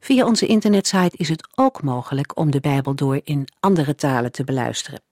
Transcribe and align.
Via 0.00 0.26
onze 0.26 0.46
internetsite 0.46 1.16
is 1.16 1.28
het 1.28 1.48
ook 1.54 1.82
mogelijk 1.82 2.38
om 2.38 2.50
de 2.50 2.60
Bijbel 2.60 2.94
door 2.94 3.20
in 3.24 3.48
andere 3.60 3.94
talen 3.94 4.32
te 4.32 4.44
beluisteren. 4.44 5.02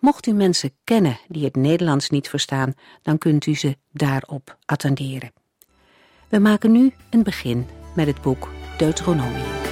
Mocht 0.00 0.26
u 0.26 0.32
mensen 0.32 0.72
kennen 0.84 1.18
die 1.28 1.44
het 1.44 1.56
Nederlands 1.56 2.10
niet 2.10 2.28
verstaan, 2.28 2.74
dan 3.02 3.18
kunt 3.18 3.46
u 3.46 3.54
ze 3.54 3.76
daarop 3.92 4.58
attenderen. 4.64 5.32
We 6.28 6.38
maken 6.38 6.72
nu 6.72 6.92
een 7.10 7.22
begin 7.22 7.66
met 7.94 8.06
het 8.06 8.22
boek 8.22 8.48
Deuteronomium. 8.78 9.67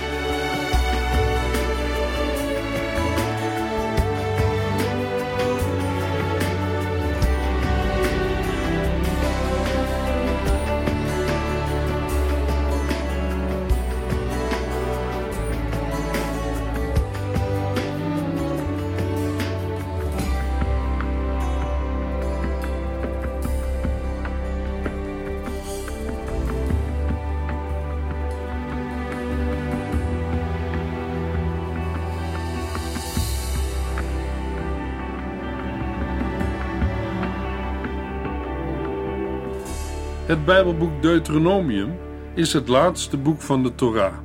Het 40.27 40.45
Bijbelboek 40.45 41.03
Deuteronomium 41.03 41.99
is 42.35 42.53
het 42.53 42.69
laatste 42.69 43.17
boek 43.17 43.41
van 43.41 43.63
de 43.63 43.75
Torah. 43.75 44.19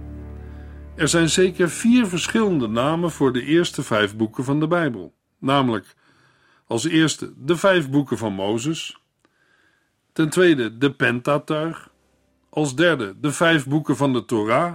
Er 0.95 1.07
zijn 1.07 1.29
zeker 1.29 1.69
vier 1.69 2.07
verschillende 2.07 2.67
namen 2.67 3.11
voor 3.11 3.33
de 3.33 3.43
eerste 3.43 3.83
vijf 3.83 4.15
boeken 4.15 4.43
van 4.43 4.59
de 4.59 4.67
Bijbel, 4.67 5.13
namelijk 5.39 5.95
als 6.67 6.83
eerste 6.83 7.33
de 7.37 7.57
vijf 7.57 7.89
boeken 7.89 8.17
van 8.17 8.33
Mozes, 8.33 8.99
ten 10.13 10.29
tweede 10.29 10.77
de 10.77 10.93
Pentateuch, 10.93 11.89
als 12.49 12.75
derde 12.75 13.15
de 13.19 13.31
vijf 13.31 13.67
boeken 13.67 13.97
van 13.97 14.13
de 14.13 14.25
Torah 14.25 14.73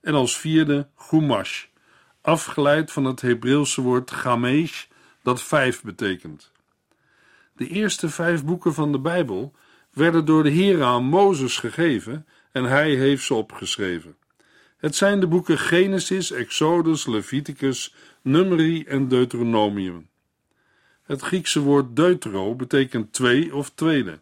en 0.00 0.14
als 0.14 0.38
vierde 0.38 0.88
Chumash, 0.96 1.64
afgeleid 2.20 2.92
van 2.92 3.04
het 3.04 3.20
Hebreeuwse 3.20 3.80
woord 3.80 4.10
Gamesh, 4.10 4.84
dat 5.22 5.42
vijf 5.42 5.82
betekent. 5.82 6.52
De 7.52 7.68
eerste 7.68 8.08
vijf 8.08 8.44
boeken 8.44 8.74
van 8.74 8.92
de 8.92 9.00
Bijbel 9.00 9.54
werden 9.96 10.24
door 10.24 10.42
de 10.42 10.50
Heer 10.50 10.82
aan 10.82 11.04
Mozes 11.04 11.58
gegeven 11.58 12.26
en 12.52 12.64
hij 12.64 12.94
heeft 12.94 13.24
ze 13.24 13.34
opgeschreven. 13.34 14.16
Het 14.76 14.96
zijn 14.96 15.20
de 15.20 15.26
boeken 15.26 15.58
Genesis, 15.58 16.30
Exodus, 16.30 17.06
Leviticus, 17.06 17.94
Numeri 18.22 18.84
en 18.84 19.08
Deuteronomium. 19.08 20.08
Het 21.02 21.20
Griekse 21.20 21.60
woord 21.60 21.96
deutero 21.96 22.54
betekent 22.54 23.12
twee 23.12 23.54
of 23.54 23.70
tweede 23.70 24.20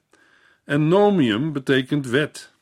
en 0.65 0.89
nomium 0.89 1.53
betekent 1.53 2.06
wet. 2.06 2.53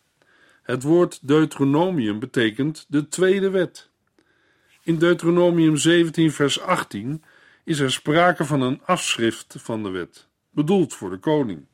Het 0.62 0.82
woord 0.82 1.28
Deuteronomium 1.28 2.18
betekent 2.18 2.86
de 2.88 3.08
tweede 3.08 3.50
wet. 3.50 3.90
In 4.82 4.98
Deuteronomium 4.98 5.76
17 5.76 6.32
vers 6.32 6.60
18 6.60 7.22
is 7.64 7.78
er 7.78 7.92
sprake 7.92 8.44
van 8.44 8.60
een 8.60 8.80
afschrift 8.84 9.54
van 9.58 9.82
de 9.82 9.90
wet, 9.90 10.28
bedoeld 10.50 10.94
voor 10.94 11.10
de 11.10 11.18
koning. 11.18 11.66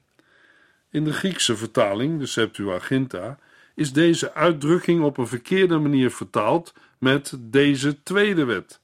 In 0.90 1.04
de 1.04 1.12
Griekse 1.12 1.56
vertaling, 1.56 2.18
de 2.18 2.26
Septuaginta, 2.26 3.38
is 3.74 3.92
deze 3.92 4.34
uitdrukking 4.34 5.02
op 5.02 5.18
een 5.18 5.26
verkeerde 5.26 5.78
manier 5.78 6.10
vertaald 6.10 6.74
met 6.98 7.36
deze 7.40 8.02
tweede 8.02 8.44
wet. 8.44 8.80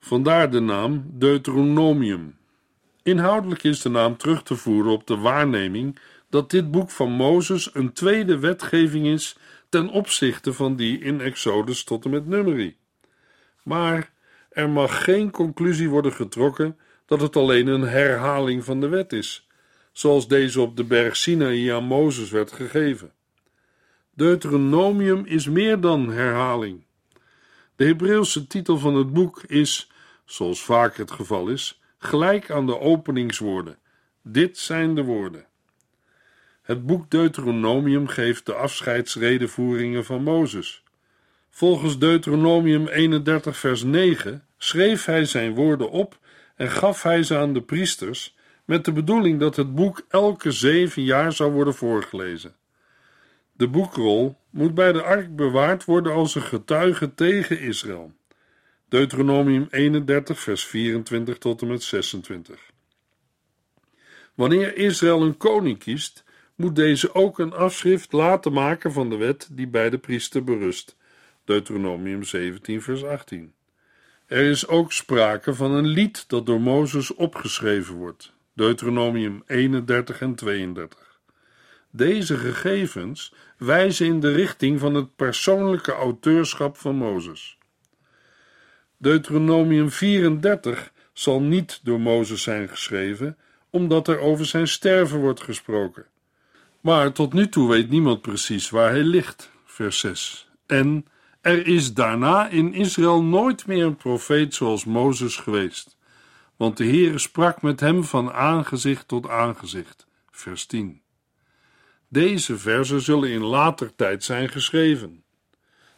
Vandaar 0.00 0.50
de 0.50 0.60
naam 0.60 1.04
Deuteronomium. 1.06 2.36
Inhoudelijk 3.02 3.62
is 3.62 3.82
de 3.82 3.88
naam 3.88 4.16
terug 4.16 4.42
te 4.42 4.56
voeren 4.56 4.92
op 4.92 5.06
de 5.06 5.16
waarneming 5.16 5.98
dat 6.30 6.50
dit 6.50 6.70
boek 6.70 6.90
van 6.90 7.10
Mozes 7.12 7.74
een 7.74 7.92
tweede 7.92 8.38
wetgeving 8.38 9.06
is 9.06 9.36
ten 9.68 9.88
opzichte 9.88 10.52
van 10.52 10.76
die 10.76 10.98
in 11.00 11.20
Exodus 11.20 11.84
tot 11.84 12.04
en 12.04 12.10
met 12.10 12.26
Numeri. 12.26 12.76
Maar 13.62 14.12
er 14.50 14.68
mag 14.68 15.04
geen 15.04 15.30
conclusie 15.30 15.88
worden 15.88 16.12
getrokken 16.12 16.78
dat 17.06 17.20
het 17.20 17.36
alleen 17.36 17.66
een 17.66 17.88
herhaling 17.88 18.64
van 18.64 18.80
de 18.80 18.88
wet 18.88 19.12
is 19.12 19.47
zoals 19.98 20.28
deze 20.28 20.60
op 20.60 20.76
de 20.76 20.84
berg 20.84 21.16
Sinaï 21.16 21.72
aan 21.74 21.84
Mozes 21.84 22.30
werd 22.30 22.52
gegeven. 22.52 23.12
Deuteronomium 24.14 25.24
is 25.24 25.48
meer 25.48 25.80
dan 25.80 26.10
herhaling. 26.10 26.84
De 27.76 27.84
Hebreeuwse 27.84 28.46
titel 28.46 28.78
van 28.78 28.94
het 28.94 29.12
boek 29.12 29.42
is, 29.42 29.90
zoals 30.24 30.62
vaak 30.62 30.96
het 30.96 31.10
geval 31.10 31.48
is, 31.48 31.80
gelijk 31.98 32.50
aan 32.50 32.66
de 32.66 32.80
openingswoorden. 32.80 33.78
Dit 34.22 34.58
zijn 34.58 34.94
de 34.94 35.02
woorden. 35.02 35.46
Het 36.62 36.86
boek 36.86 37.10
Deuteronomium 37.10 38.08
geeft 38.08 38.46
de 38.46 38.54
afscheidsredevoeringen 38.54 40.04
van 40.04 40.22
Mozes. 40.22 40.82
Volgens 41.50 41.98
Deuteronomium 41.98 42.88
31, 42.88 43.56
vers 43.56 43.82
9 43.82 44.44
schreef 44.58 45.04
hij 45.04 45.24
zijn 45.24 45.54
woorden 45.54 45.90
op 45.90 46.18
en 46.56 46.70
gaf 46.70 47.02
hij 47.02 47.22
ze 47.22 47.36
aan 47.36 47.52
de 47.52 47.62
priesters 47.62 48.36
met 48.68 48.84
de 48.84 48.92
bedoeling 48.92 49.40
dat 49.40 49.56
het 49.56 49.74
boek 49.74 50.02
elke 50.08 50.50
zeven 50.50 51.02
jaar 51.02 51.32
zou 51.32 51.52
worden 51.52 51.74
voorgelezen. 51.74 52.56
De 53.52 53.68
boekrol 53.68 54.36
moet 54.50 54.74
bij 54.74 54.92
de 54.92 55.02
ark 55.02 55.36
bewaard 55.36 55.84
worden 55.84 56.12
als 56.12 56.34
een 56.34 56.42
getuige 56.42 57.14
tegen 57.14 57.60
Israël. 57.60 58.12
Deuteronomium 58.88 59.66
31, 59.70 60.40
vers 60.40 60.64
24 60.64 61.38
tot 61.38 61.62
en 61.62 61.68
met 61.68 61.82
26. 61.82 62.70
Wanneer 64.34 64.76
Israël 64.76 65.22
een 65.22 65.36
koning 65.36 65.78
kiest, 65.78 66.24
moet 66.54 66.76
deze 66.76 67.14
ook 67.14 67.38
een 67.38 67.52
afschrift 67.52 68.12
laten 68.12 68.52
maken 68.52 68.92
van 68.92 69.10
de 69.10 69.16
wet 69.16 69.48
die 69.52 69.68
bij 69.68 69.90
de 69.90 69.98
priester 69.98 70.44
berust. 70.44 70.96
Deuteronomium 71.44 72.22
17, 72.22 72.82
vers 72.82 73.04
18. 73.04 73.52
Er 74.26 74.44
is 74.44 74.66
ook 74.66 74.92
sprake 74.92 75.54
van 75.54 75.72
een 75.72 75.86
lied 75.86 76.28
dat 76.28 76.46
door 76.46 76.60
Mozes 76.60 77.14
opgeschreven 77.14 77.94
wordt, 77.94 78.36
Deuteronomium 78.58 79.42
31 79.46 80.20
en 80.20 80.34
32. 80.34 81.20
Deze 81.90 82.36
gegevens 82.36 83.34
wijzen 83.58 84.06
in 84.06 84.20
de 84.20 84.32
richting 84.32 84.80
van 84.80 84.94
het 84.94 85.16
persoonlijke 85.16 85.92
auteurschap 85.92 86.76
van 86.76 86.94
Mozes. 86.94 87.58
Deuteronomium 88.96 89.90
34 89.90 90.92
zal 91.12 91.40
niet 91.40 91.80
door 91.82 92.00
Mozes 92.00 92.42
zijn 92.42 92.68
geschreven, 92.68 93.36
omdat 93.70 94.08
er 94.08 94.18
over 94.18 94.46
zijn 94.46 94.68
sterven 94.68 95.18
wordt 95.18 95.42
gesproken. 95.42 96.06
Maar 96.80 97.12
tot 97.12 97.32
nu 97.32 97.48
toe 97.48 97.68
weet 97.68 97.90
niemand 97.90 98.20
precies 98.20 98.70
waar 98.70 98.90
hij 98.90 99.04
ligt, 99.04 99.50
vers 99.64 99.98
6. 99.98 100.48
En 100.66 101.06
er 101.40 101.66
is 101.66 101.94
daarna 101.94 102.48
in 102.48 102.74
Israël 102.74 103.22
nooit 103.22 103.66
meer 103.66 103.84
een 103.84 103.96
profeet 103.96 104.54
zoals 104.54 104.84
Mozes 104.84 105.36
geweest, 105.36 105.97
want 106.58 106.76
de 106.76 106.84
Heere 106.84 107.18
sprak 107.18 107.62
met 107.62 107.80
hem 107.80 108.04
van 108.04 108.32
aangezicht 108.32 109.08
tot 109.08 109.28
aangezicht, 109.28 110.06
vers 110.30 110.66
10. 110.66 111.02
Deze 112.08 112.58
verzen 112.58 113.00
zullen 113.00 113.30
in 113.30 113.44
later 113.44 113.94
tijd 113.94 114.24
zijn 114.24 114.48
geschreven. 114.48 115.22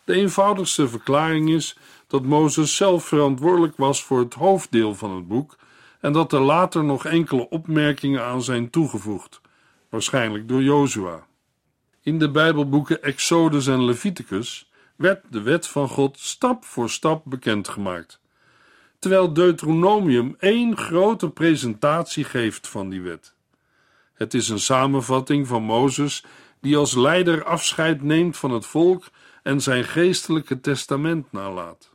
De 0.04 0.14
eenvoudigste 0.14 0.88
verklaring 0.88 1.50
is 1.50 1.76
dat 2.06 2.22
Mozes 2.22 2.76
zelf 2.76 3.04
verantwoordelijk 3.04 3.76
was 3.76 4.04
voor 4.04 4.18
het 4.18 4.34
hoofddeel 4.34 4.94
van 4.94 5.14
het 5.14 5.28
boek 5.28 5.56
en 6.00 6.12
dat 6.12 6.32
er 6.32 6.40
later 6.40 6.84
nog 6.84 7.06
enkele 7.06 7.48
opmerkingen 7.48 8.24
aan 8.24 8.42
zijn 8.42 8.70
toegevoegd, 8.70 9.40
waarschijnlijk 9.88 10.48
door 10.48 10.62
Jozua. 10.62 11.26
In 12.02 12.18
de 12.18 12.30
Bijbelboeken 12.30 13.02
Exodus 13.02 13.66
en 13.66 13.84
Leviticus 13.84 14.70
werd 14.96 15.24
de 15.30 15.40
wet 15.40 15.66
van 15.66 15.88
God 15.88 16.18
stap 16.18 16.64
voor 16.64 16.90
stap 16.90 17.22
bekendgemaakt, 17.24 18.19
terwijl 19.00 19.32
Deuteronomium 19.32 20.36
één 20.38 20.76
grote 20.76 21.30
presentatie 21.30 22.24
geeft 22.24 22.68
van 22.68 22.88
die 22.88 23.00
wet. 23.00 23.34
Het 24.14 24.34
is 24.34 24.48
een 24.48 24.60
samenvatting 24.60 25.46
van 25.46 25.62
Mozes 25.62 26.24
die 26.60 26.76
als 26.76 26.94
leider 26.94 27.44
afscheid 27.44 28.02
neemt 28.02 28.36
van 28.36 28.50
het 28.50 28.66
volk 28.66 29.10
en 29.42 29.60
zijn 29.60 29.84
geestelijke 29.84 30.60
testament 30.60 31.32
nalaat. 31.32 31.90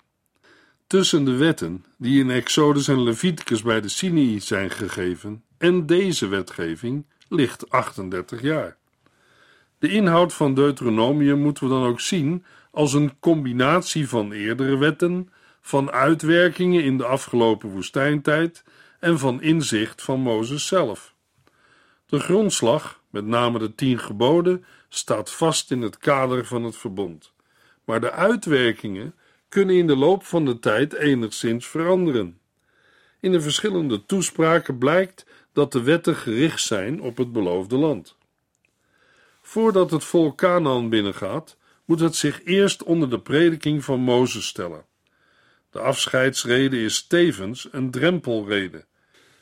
Tussen 0.87 1.25
de 1.25 1.35
wetten 1.35 1.85
die 1.97 2.19
in 2.19 2.29
Exodus 2.29 2.87
en 2.87 3.03
Leviticus 3.03 3.61
bij 3.61 3.81
de 3.81 3.89
Sinai 3.89 4.39
zijn 4.39 4.69
gegeven 4.69 5.43
en 5.57 5.85
deze 5.85 6.27
wetgeving 6.27 7.05
ligt 7.29 7.69
38 7.69 8.41
jaar. 8.41 8.77
De 9.79 9.89
inhoud 9.89 10.33
van 10.33 10.53
Deuteronomium 10.53 11.39
moeten 11.39 11.63
we 11.63 11.69
dan 11.69 11.85
ook 11.85 11.99
zien 11.99 12.45
als 12.71 12.93
een 12.93 13.19
combinatie 13.19 14.09
van 14.09 14.31
eerdere 14.31 14.77
wetten, 14.77 15.29
van 15.65 15.91
uitwerkingen 15.91 16.83
in 16.83 16.97
de 16.97 17.05
afgelopen 17.05 17.69
woestijntijd 17.69 18.63
en 18.99 19.19
van 19.19 19.41
inzicht 19.41 20.01
van 20.01 20.19
Mozes 20.19 20.67
zelf. 20.67 21.13
De 22.05 22.19
grondslag, 22.19 23.01
met 23.09 23.25
name 23.25 23.59
de 23.59 23.75
tien 23.75 23.99
geboden, 23.99 24.65
staat 24.89 25.31
vast 25.31 25.71
in 25.71 25.81
het 25.81 25.97
kader 25.97 26.45
van 26.45 26.63
het 26.63 26.77
verbond, 26.77 27.33
maar 27.83 28.01
de 28.01 28.11
uitwerkingen 28.11 29.15
kunnen 29.49 29.75
in 29.75 29.87
de 29.87 29.95
loop 29.95 30.23
van 30.23 30.45
de 30.45 30.59
tijd 30.59 30.93
enigszins 30.93 31.67
veranderen. 31.67 32.39
In 33.19 33.31
de 33.31 33.41
verschillende 33.41 34.05
toespraken 34.05 34.77
blijkt 34.77 35.25
dat 35.53 35.71
de 35.71 35.81
wetten 35.81 36.15
gericht 36.15 36.61
zijn 36.61 37.01
op 37.01 37.17
het 37.17 37.31
beloofde 37.31 37.75
land. 37.75 38.17
Voordat 39.41 39.91
het 39.91 40.03
volk 40.03 40.37
Canaan 40.37 40.89
binnengaat, 40.89 41.57
moet 41.85 41.99
het 41.99 42.15
zich 42.15 42.43
eerst 42.43 42.83
onder 42.83 43.09
de 43.09 43.19
prediking 43.19 43.83
van 43.83 43.99
Mozes 43.99 44.47
stellen. 44.47 44.85
De 45.75 45.81
afscheidsrede 45.81 46.81
is 46.81 47.07
tevens 47.07 47.67
een 47.71 47.91
drempelrede. 47.91 48.85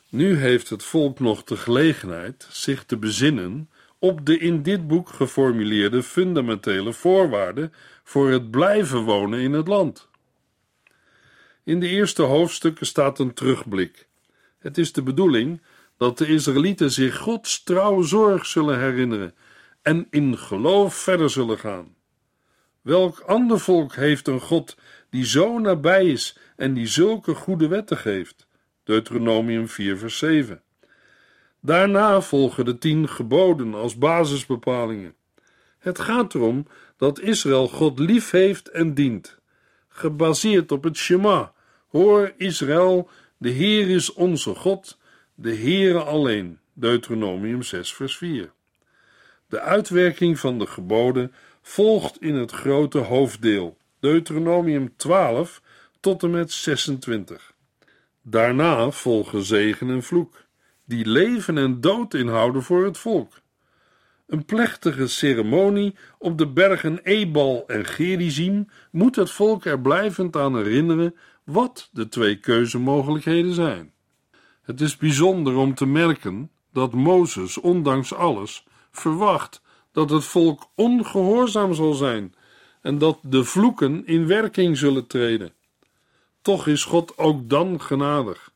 Nu 0.09 0.35
heeft 0.35 0.69
het 0.69 0.83
volk 0.83 1.19
nog 1.19 1.43
de 1.43 1.57
gelegenheid 1.57 2.47
zich 2.51 2.83
te 2.83 2.97
bezinnen 2.97 3.69
op 3.99 4.25
de 4.25 4.37
in 4.37 4.63
dit 4.63 4.87
boek 4.87 5.09
geformuleerde 5.09 6.03
fundamentele 6.03 6.93
voorwaarden 6.93 7.73
voor 8.03 8.29
het 8.29 8.51
blijven 8.51 8.99
wonen 9.03 9.39
in 9.39 9.53
het 9.53 9.67
land. 9.67 10.07
In 11.63 11.79
de 11.79 11.87
eerste 11.87 12.21
hoofdstukken 12.21 12.85
staat 12.85 13.19
een 13.19 13.33
terugblik. 13.33 14.07
Het 14.59 14.77
is 14.77 14.91
de 14.91 15.03
bedoeling 15.03 15.61
dat 15.97 16.17
de 16.17 16.27
Israëlieten 16.27 16.91
zich 16.91 17.17
Gods 17.17 17.63
trouwe 17.63 18.03
zorg 18.03 18.45
zullen 18.45 18.79
herinneren 18.79 19.35
en 19.81 20.07
in 20.09 20.37
geloof 20.37 20.95
verder 20.95 21.29
zullen 21.29 21.59
gaan. 21.59 21.95
Welk 22.81 23.19
ander 23.19 23.59
volk 23.59 23.95
heeft 23.95 24.27
een 24.27 24.41
God 24.41 24.75
die 25.13 25.25
zo 25.25 25.59
nabij 25.59 26.05
is 26.05 26.37
en 26.55 26.73
die 26.73 26.87
zulke 26.87 27.35
goede 27.35 27.67
wetten 27.67 27.97
geeft? 27.97 28.47
Deuteronomium 28.83 29.67
4, 29.67 29.97
vers 29.97 30.17
7. 30.17 30.61
Daarna 31.59 32.21
volgen 32.21 32.65
de 32.65 32.77
tien 32.77 33.09
geboden 33.09 33.73
als 33.73 33.97
basisbepalingen. 33.97 35.15
Het 35.79 35.99
gaat 35.99 36.33
erom 36.33 36.67
dat 36.97 37.19
Israël 37.19 37.67
God 37.67 37.99
lief 37.99 38.31
heeft 38.31 38.69
en 38.69 38.93
dient, 38.93 39.37
gebaseerd 39.87 40.71
op 40.71 40.83
het 40.83 40.97
Shema. 40.97 41.53
Hoor 41.87 42.33
Israël, 42.37 43.09
de 43.37 43.49
Heer 43.49 43.89
is 43.89 44.13
onze 44.13 44.55
God, 44.55 44.97
de 45.35 45.55
Heere 45.55 46.03
alleen. 46.03 46.59
Deuteronomium 46.73 47.61
6, 47.61 47.93
vers 47.93 48.17
4. 48.17 48.51
De 49.47 49.59
uitwerking 49.59 50.39
van 50.39 50.59
de 50.59 50.67
geboden 50.67 51.33
volgt 51.61 52.21
in 52.21 52.35
het 52.35 52.51
grote 52.51 52.97
hoofddeel, 52.97 53.77
Deuteronomium 54.03 54.93
12 54.97 55.61
tot 55.99 56.23
en 56.23 56.31
met 56.31 56.51
26. 56.51 57.53
Daarna 58.21 58.91
volgen 58.91 59.43
zegen 59.43 59.89
en 59.89 60.03
vloek, 60.03 60.45
die 60.85 61.05
leven 61.05 61.57
en 61.57 61.81
dood 61.81 62.13
inhouden 62.13 62.63
voor 62.63 62.85
het 62.85 62.97
volk. 62.97 63.33
Een 64.27 64.45
plechtige 64.45 65.07
ceremonie 65.07 65.95
op 66.17 66.37
de 66.37 66.47
bergen 66.47 66.99
Ebal 67.03 67.63
en 67.67 67.85
Gerizim 67.85 68.67
moet 68.91 69.15
het 69.15 69.31
volk 69.31 69.65
er 69.65 69.79
blijvend 69.79 70.35
aan 70.35 70.55
herinneren 70.55 71.15
wat 71.43 71.89
de 71.91 72.07
twee 72.07 72.39
keuzemogelijkheden 72.39 73.53
zijn. 73.53 73.93
Het 74.61 74.81
is 74.81 74.97
bijzonder 74.97 75.55
om 75.55 75.75
te 75.75 75.85
merken 75.85 76.51
dat 76.73 76.93
Mozes, 76.93 77.57
ondanks 77.57 78.13
alles, 78.13 78.65
verwacht 78.91 79.61
dat 79.91 80.09
het 80.09 80.23
volk 80.23 80.69
ongehoorzaam 80.75 81.73
zal 81.73 81.93
zijn 81.93 82.35
en 82.83 82.97
dat 82.97 83.19
de 83.21 83.43
vloeken 83.43 84.05
in 84.05 84.27
werking 84.27 84.77
zullen 84.77 85.07
treden. 85.07 85.53
Toch 86.41 86.67
is 86.67 86.83
God 86.83 87.17
ook 87.17 87.49
dan 87.49 87.81
genadig. 87.81 88.51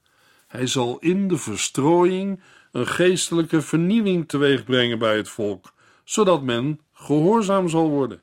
Hij 0.48 0.68
zal 0.68 0.98
in 1.00 1.28
de 1.28 1.38
verstrooiing 1.38 2.42
een 2.72 2.88
geestelijke 2.88 3.62
vernieuwing 3.62 4.28
teweegbrengen 4.28 5.00
bij 5.00 5.18
het 5.18 5.30
volk, 5.30 5.74
zodat 6.04 6.42
men 6.44 6.80
gehoorzaam 6.94 7.70
zal 7.70 7.90
worden. 7.90 8.22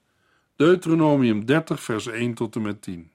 Deuteronomium 0.57 1.45
30, 1.45 1.83
vers 1.83 2.07
1 2.07 2.35
tot 2.35 2.55
en 2.55 2.63
met 2.63 2.83
10. 2.83 3.11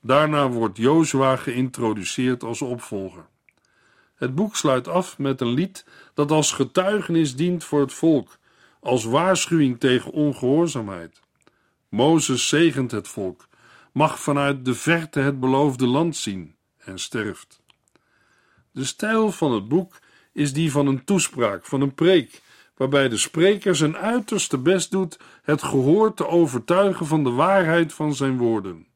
Daarna 0.00 0.48
wordt 0.48 0.76
Jozua 0.76 1.36
geïntroduceerd 1.36 2.42
als 2.42 2.62
opvolger. 2.62 3.26
Het 4.14 4.34
boek 4.34 4.56
sluit 4.56 4.88
af 4.88 5.18
met 5.18 5.40
een 5.40 5.52
lied 5.52 5.86
dat 6.14 6.30
als 6.30 6.52
getuigenis 6.52 7.36
dient 7.36 7.64
voor 7.64 7.80
het 7.80 7.92
volk, 7.92 8.38
als 8.80 9.04
waarschuwing 9.04 9.80
tegen 9.80 10.12
ongehoorzaamheid. 10.12 11.24
Mozes 11.96 12.48
zegent 12.48 12.90
het 12.90 13.08
volk, 13.08 13.48
mag 13.92 14.20
vanuit 14.20 14.64
de 14.64 14.74
verte 14.74 15.20
het 15.20 15.40
beloofde 15.40 15.86
land 15.86 16.16
zien 16.16 16.54
en 16.78 16.98
sterft. 16.98 17.62
De 18.70 18.84
stijl 18.84 19.32
van 19.32 19.52
het 19.52 19.68
boek 19.68 19.98
is 20.32 20.52
die 20.52 20.70
van 20.70 20.86
een 20.86 21.04
toespraak, 21.04 21.64
van 21.64 21.80
een 21.80 21.94
preek, 21.94 22.42
waarbij 22.76 23.08
de 23.08 23.16
spreker 23.16 23.76
zijn 23.76 23.96
uiterste 23.96 24.58
best 24.58 24.90
doet 24.90 25.18
het 25.42 25.62
gehoor 25.62 26.14
te 26.14 26.26
overtuigen 26.26 27.06
van 27.06 27.24
de 27.24 27.30
waarheid 27.30 27.92
van 27.92 28.14
zijn 28.14 28.36
woorden. 28.36 28.86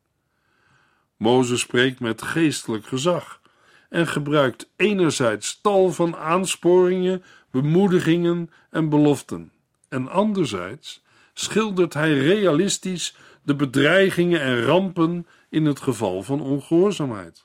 Mozes 1.17 1.61
spreekt 1.61 2.01
met 2.01 2.23
geestelijk 2.23 2.87
gezag 2.87 3.41
en 3.89 4.07
gebruikt 4.07 4.71
enerzijds 4.77 5.61
tal 5.61 5.93
van 5.93 6.17
aansporingen, 6.17 7.23
bemoedigingen 7.51 8.51
en 8.71 8.89
beloften, 8.89 9.53
en 9.89 10.09
anderzijds 10.09 11.03
schildert 11.35 11.95
hij 11.95 12.19
realistisch 12.19 13.17
de 13.43 13.57
bedreigingen 13.57 14.41
en 14.41 14.63
rampen 14.63 15.27
in 15.49 15.65
het 15.65 15.81
geval 15.81 16.23
van 16.23 16.41
ongehoorzaamheid. 16.41 17.45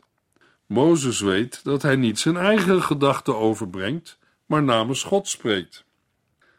Mozes 0.66 1.20
weet 1.20 1.64
dat 1.64 1.82
hij 1.82 1.96
niet 1.96 2.20
zijn 2.20 2.38
eigen 2.38 2.82
gedachten 2.82 3.38
overbrengt, 3.38 4.20
maar 4.46 4.64
namens 4.64 5.04
God 5.04 5.28
spreekt. 5.28 5.86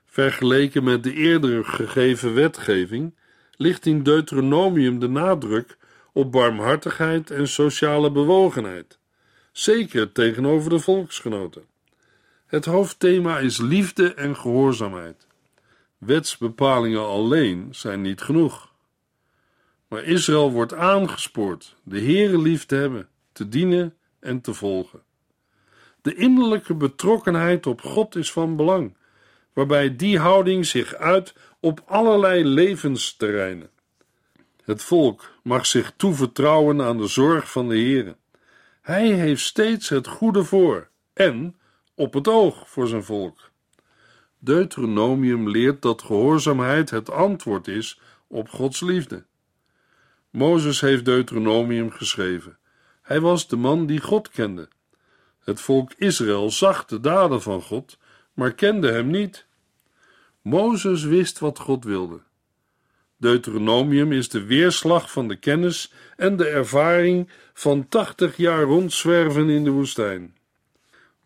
Vergeleken 0.05 0.85
met 0.85 1.03
de 1.03 1.13
eerder 1.13 1.65
gegeven 1.65 2.35
wetgeving 2.35 3.15
ligt 3.57 3.87
in 3.87 4.03
Deuteronomium 4.03 4.99
de 4.99 5.09
nadruk 5.09 5.77
op 6.13 6.33
barmhartigheid 6.33 7.31
en 7.31 7.49
sociale 7.49 8.13
bewogenheid, 8.13 8.99
zeker 9.53 10.13
tegenover 10.13 10.71
de 10.71 10.79
volksgenoten. 10.79 11.65
Het 12.47 12.65
hoofdthema 12.65 13.39
is 13.39 13.59
liefde 13.59 14.15
en 14.15 14.37
gehoorzaamheid. 14.37 15.26
Wetsbepalingen 16.07 17.07
alleen 17.07 17.69
zijn 17.71 18.01
niet 18.01 18.21
genoeg. 18.21 18.73
Maar 19.89 20.05
Israël 20.05 20.53
wordt 20.53 20.75
aangespoord 20.75 21.77
de 21.83 22.01
Heere 22.01 22.39
lief 22.39 22.67
te 22.67 22.75
hebben, 22.75 23.09
te 23.33 23.49
dienen 23.49 23.97
en 24.21 24.41
te 24.41 24.55
volgen. 24.55 25.03
De 26.03 26.15
innerlijke 26.15 26.75
betrokkenheid 26.75 27.67
op 27.67 27.81
God 27.81 28.17
is 28.17 28.33
van 28.33 28.57
belang, 28.57 28.97
waarbij 29.53 29.97
die 29.97 30.19
houding 30.19 30.67
zich 30.67 30.95
uit 30.95 31.35
op 31.61 31.83
allerlei 31.87 32.45
levensterreinen. 32.45 33.71
Het 34.65 34.83
volk 34.83 35.31
mag 35.43 35.67
zich 35.67 35.93
toevertrouwen 35.97 36.83
aan 36.83 36.99
de 36.99 37.07
zorg 37.07 37.51
van 37.51 37.69
de 37.69 37.75
Heere. 37.75 38.17
Hij 38.83 39.07
heeft 39.07 39.43
steeds 39.43 39.89
het 39.89 40.07
goede 40.07 40.45
voor 40.45 40.89
en 41.13 41.57
op 41.95 42.15
het 42.15 42.29
oog 42.29 42.71
voor 42.71 42.89
zijn 42.89 43.05
volk. 43.05 43.51
Deuteronomium 44.47 45.51
leert 45.51 45.83
dat 45.83 46.03
gehoorzaamheid 46.03 46.91
het 46.91 47.11
antwoord 47.11 47.69
is 47.69 48.01
op 48.27 48.49
Gods 48.49 48.81
liefde. 48.81 49.25
Mozes 50.31 50.81
heeft 50.81 51.05
Deuteronomium 51.05 51.91
geschreven. 51.91 52.59
Hij 53.03 53.21
was 53.21 53.49
de 53.49 53.57
man 53.57 53.87
die 53.87 54.01
God 54.01 54.29
kende. 54.31 54.69
Het 55.45 55.61
volk 55.61 55.93
Israël 55.97 56.51
zag 56.51 56.85
de 56.85 57.01
daden 57.01 57.43
van 57.43 57.63
God, 57.63 57.99
maar 58.35 58.53
kende 58.53 58.93
hem 58.93 59.07
niet. 59.11 59.47
Mozes 60.43 61.05
wist 61.05 61.39
wat 61.39 61.59
God 61.59 61.85
wilde. 61.85 62.21
Deuteronomium 63.17 64.13
is 64.13 64.29
de 64.29 64.45
weerslag 64.45 65.11
van 65.11 65.29
de 65.29 65.37
kennis 65.37 65.93
en 66.17 66.37
de 66.37 66.49
ervaring 66.49 67.31
van 67.53 67.89
tachtig 67.89 68.37
jaar 68.37 68.63
rondzwerven 68.63 69.49
in 69.49 69.65
de 69.65 69.71
woestijn. 69.71 70.36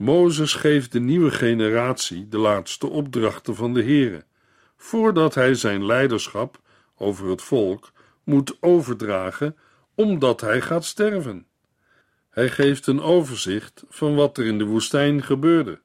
Mozes 0.00 0.54
geeft 0.54 0.92
de 0.92 1.00
nieuwe 1.00 1.30
generatie 1.30 2.28
de 2.28 2.38
laatste 2.38 2.88
opdrachten 2.88 3.54
van 3.54 3.74
de 3.74 3.82
Heere, 3.82 4.24
voordat 4.76 5.34
hij 5.34 5.54
zijn 5.54 5.86
leiderschap 5.86 6.60
over 6.96 7.28
het 7.28 7.42
volk 7.42 7.92
moet 8.24 8.56
overdragen, 8.60 9.56
omdat 9.94 10.40
hij 10.40 10.60
gaat 10.60 10.84
sterven. 10.84 11.46
Hij 12.30 12.48
geeft 12.48 12.86
een 12.86 13.00
overzicht 13.00 13.84
van 13.88 14.14
wat 14.14 14.38
er 14.38 14.46
in 14.46 14.58
de 14.58 14.64
woestijn 14.64 15.22
gebeurde. 15.22 15.80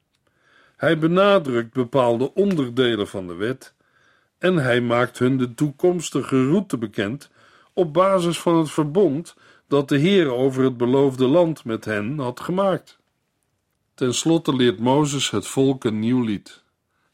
Hij 0.77 0.97
benadrukt 0.97 1.73
bepaalde 1.73 2.33
onderdelen 2.33 3.07
van 3.07 3.27
de 3.27 3.35
wet 3.35 3.73
en 4.37 4.55
hij 4.55 4.81
maakt 4.81 5.19
hun 5.19 5.37
de 5.37 5.53
toekomstige 5.53 6.47
route 6.47 6.77
bekend 6.77 7.29
op 7.73 7.93
basis 7.93 8.39
van 8.39 8.57
het 8.57 8.71
verbond 8.71 9.35
dat 9.67 9.89
de 9.89 9.97
Heer 9.97 10.31
over 10.31 10.63
het 10.63 10.77
beloofde 10.77 11.25
land 11.25 11.65
met 11.65 11.85
hen 11.85 12.19
had 12.19 12.39
gemaakt. 12.39 13.03
Ten 13.95 14.13
slotte 14.13 14.55
leert 14.55 14.79
Mozes 14.79 15.29
het 15.29 15.47
volk 15.47 15.83
een 15.83 15.99
nieuw 15.99 16.21
lied. 16.21 16.63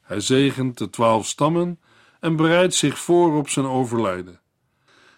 Hij 0.01 0.19
zegent 0.19 0.77
de 0.77 0.89
twaalf 0.89 1.27
stammen 1.27 1.79
en 2.19 2.35
bereidt 2.35 2.73
zich 2.73 2.99
voor 2.99 3.37
op 3.37 3.49
zijn 3.49 3.65
overlijden. 3.65 4.39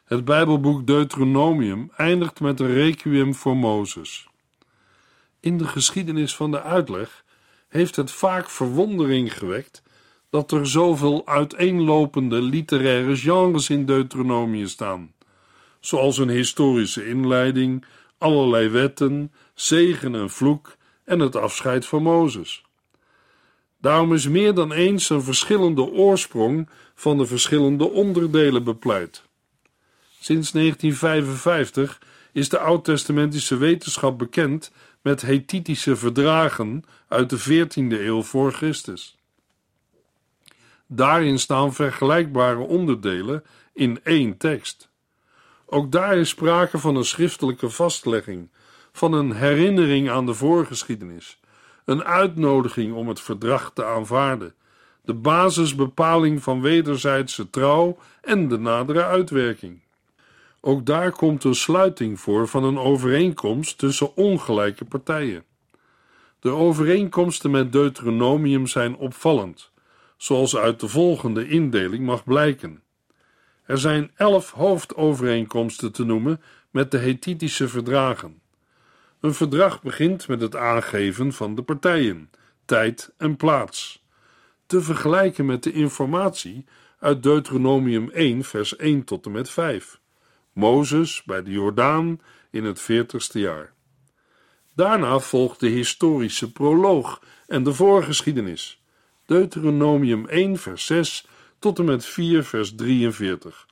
Het 0.03 0.25
Bijbelboek 0.25 0.88
Deuteronomium 0.88 1.91
eindigt 1.98 2.39
met 2.39 2.60
een 2.60 2.74
requiem 2.74 3.36
voor 3.36 3.58
Mozes. 3.58 4.27
In 5.39 5.58
de 5.58 5.67
geschiedenis 5.67 6.36
van 6.36 6.51
de 6.51 6.62
uitleg 6.62 7.24
heeft 7.67 7.96
het 7.96 8.12
vaak 8.12 8.50
verwondering 8.50 9.38
gewekt 9.38 9.84
dat 10.29 10.51
er 10.51 10.67
zoveel 10.67 11.27
uiteenlopende 11.27 12.41
literaire 12.41 13.15
genres 13.15 13.70
in 13.70 13.86
Deuteronomium 13.86 14.67
staan, 14.67 15.13
zoals 15.79 16.17
een 16.17 16.29
historische 16.29 17.08
inleiding, 17.08 17.86
allerlei 18.17 18.70
wetten, 18.70 19.32
zegen 19.53 20.15
en 20.15 20.29
vloek 20.29 20.75
en 21.05 21.19
het 21.19 21.36
afscheid 21.36 21.86
van 21.86 22.03
Mozes. 22.03 22.63
Daarom 23.81 24.13
is 24.13 24.27
meer 24.27 24.53
dan 24.53 24.72
eens 24.72 25.10
een 25.10 25.24
verschillende 25.24 25.81
oorsprong 25.81 26.69
van 26.95 27.17
de 27.17 27.25
verschillende 27.25 27.89
onderdelen 27.89 28.63
bepleit. 28.63 29.24
Sinds 30.19 30.51
1955 30.51 32.01
is 32.31 32.50
de 32.50 32.60
oud-testamentische 32.60 33.57
wetenschap 33.57 34.17
bekend 34.17 34.72
met 35.01 35.22
Hethitische 35.22 35.95
verdragen 35.95 36.83
uit 37.07 37.29
de 37.29 37.39
14e 37.39 38.00
eeuw 38.00 38.22
voor 38.22 38.51
Christus. 38.53 39.17
Daarin 40.88 41.39
staan 41.39 41.74
vergelijkbare 41.74 42.60
onderdelen 42.60 43.43
in 43.74 44.00
één 44.03 44.38
tekst. 44.38 44.89
Ook 45.65 45.91
daar 45.91 46.17
is 46.17 46.29
sprake 46.29 46.77
van 46.77 46.95
een 46.95 47.05
schriftelijke 47.05 47.69
vastlegging, 47.69 48.50
van 48.93 49.13
een 49.13 49.31
herinnering 49.31 50.09
aan 50.09 50.25
de 50.25 50.33
voorgeschiedenis, 50.33 51.39
een 51.85 52.03
uitnodiging 52.03 52.93
om 52.93 53.07
het 53.07 53.21
verdrag 53.21 53.71
te 53.73 53.85
aanvaarden, 53.85 54.53
de 55.01 55.13
basisbepaling 55.13 56.43
van 56.43 56.62
wederzijdse 56.62 57.50
trouw 57.50 57.97
en 58.21 58.47
de 58.47 58.57
nadere 58.57 59.03
uitwerking. 59.03 59.81
Ook 60.62 60.85
daar 60.85 61.12
komt 61.12 61.43
een 61.43 61.55
sluiting 61.55 62.19
voor 62.19 62.47
van 62.47 62.63
een 62.63 62.77
overeenkomst 62.77 63.77
tussen 63.77 64.15
ongelijke 64.15 64.85
partijen. 64.85 65.43
De 66.39 66.50
overeenkomsten 66.50 67.51
met 67.51 67.71
Deuteronomium 67.71 68.67
zijn 68.67 68.95
opvallend, 68.95 69.71
zoals 70.17 70.55
uit 70.55 70.79
de 70.79 70.88
volgende 70.88 71.47
indeling 71.47 72.05
mag 72.05 72.23
blijken. 72.23 72.83
Er 73.65 73.77
zijn 73.77 74.12
elf 74.15 74.51
hoofdovereenkomsten 74.51 75.91
te 75.91 76.03
noemen 76.03 76.41
met 76.69 76.91
de 76.91 76.97
Hethitische 76.97 77.67
verdragen. 77.67 78.41
Een 79.24 79.34
verdrag 79.34 79.82
begint 79.82 80.27
met 80.27 80.42
het 80.42 80.56
aangeven 80.56 81.34
van 81.34 81.56
de 81.56 81.62
partijen, 81.62 82.30
tijd 82.65 83.13
en 83.18 83.36
plaats. 83.36 84.03
Te 84.65 84.82
vergelijken 84.82 85.46
met 85.46 85.63
de 85.63 85.72
informatie 85.72 86.65
uit 87.00 87.24
Deuteronomium 87.24 88.10
1, 88.10 88.44
vers 88.44 88.75
1 88.75 89.03
tot 89.03 89.25
en 89.25 89.32
met 89.32 89.50
5. 89.50 90.00
Mozes 90.53 91.24
bij 91.24 91.44
de 91.44 91.51
Jordaan 91.51 92.22
in 92.51 92.63
het 92.63 92.82
veertigste 92.82 93.39
jaar. 93.39 93.74
Daarna 94.75 95.20
volgt 95.20 95.60
de 95.60 95.70
historische 95.70 96.51
proloog 96.51 97.22
en 97.48 97.63
de 97.63 97.74
voorgeschiedenis. 97.74 98.84
Deuteronomium 99.25 100.27
1, 100.27 100.58
vers 100.58 100.86
6 100.86 101.27
tot 101.60 101.80
en 101.80 101.86
met 101.86 102.06
4, 102.06 102.44
vers 102.44 102.75
43. 102.75 103.68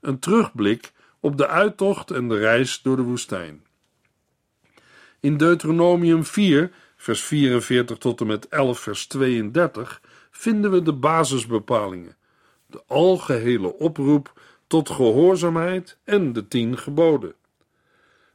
Een 0.00 0.18
terugblik 0.18 0.92
op 1.20 1.36
de 1.36 1.46
uittocht 1.46 2.10
en 2.10 2.28
de 2.28 2.38
reis 2.38 2.82
door 2.82 2.96
de 2.96 3.02
woestijn. 3.02 3.66
In 5.20 5.36
Deuteronomium 5.36 6.24
4, 6.24 6.70
vers 6.96 7.22
44 7.22 7.98
tot 7.98 8.20
en 8.20 8.26
met 8.26 8.48
11, 8.48 8.80
vers 8.80 9.06
32 9.06 10.02
vinden 10.30 10.70
we 10.70 10.82
de 10.82 10.92
basisbepalingen, 10.92 12.16
de 12.66 12.82
algehele 12.86 13.78
oproep 13.78 14.40
tot 14.66 14.90
gehoorzaamheid 14.90 15.98
en 16.04 16.32
de 16.32 16.48
tien 16.48 16.78
geboden. 16.78 17.34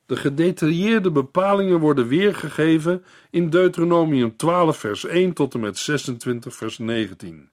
De 0.05 0.15
gedetailleerde 0.15 1.11
bepalingen 1.11 1.79
worden 1.79 2.07
weergegeven 2.07 3.03
in 3.29 3.49
Deuteronomium 3.49 4.35
12, 4.35 4.77
vers 4.77 5.05
1 5.05 5.33
tot 5.33 5.53
en 5.53 5.59
met 5.59 5.77
26, 5.77 6.55
vers 6.55 6.77
19. 6.77 7.49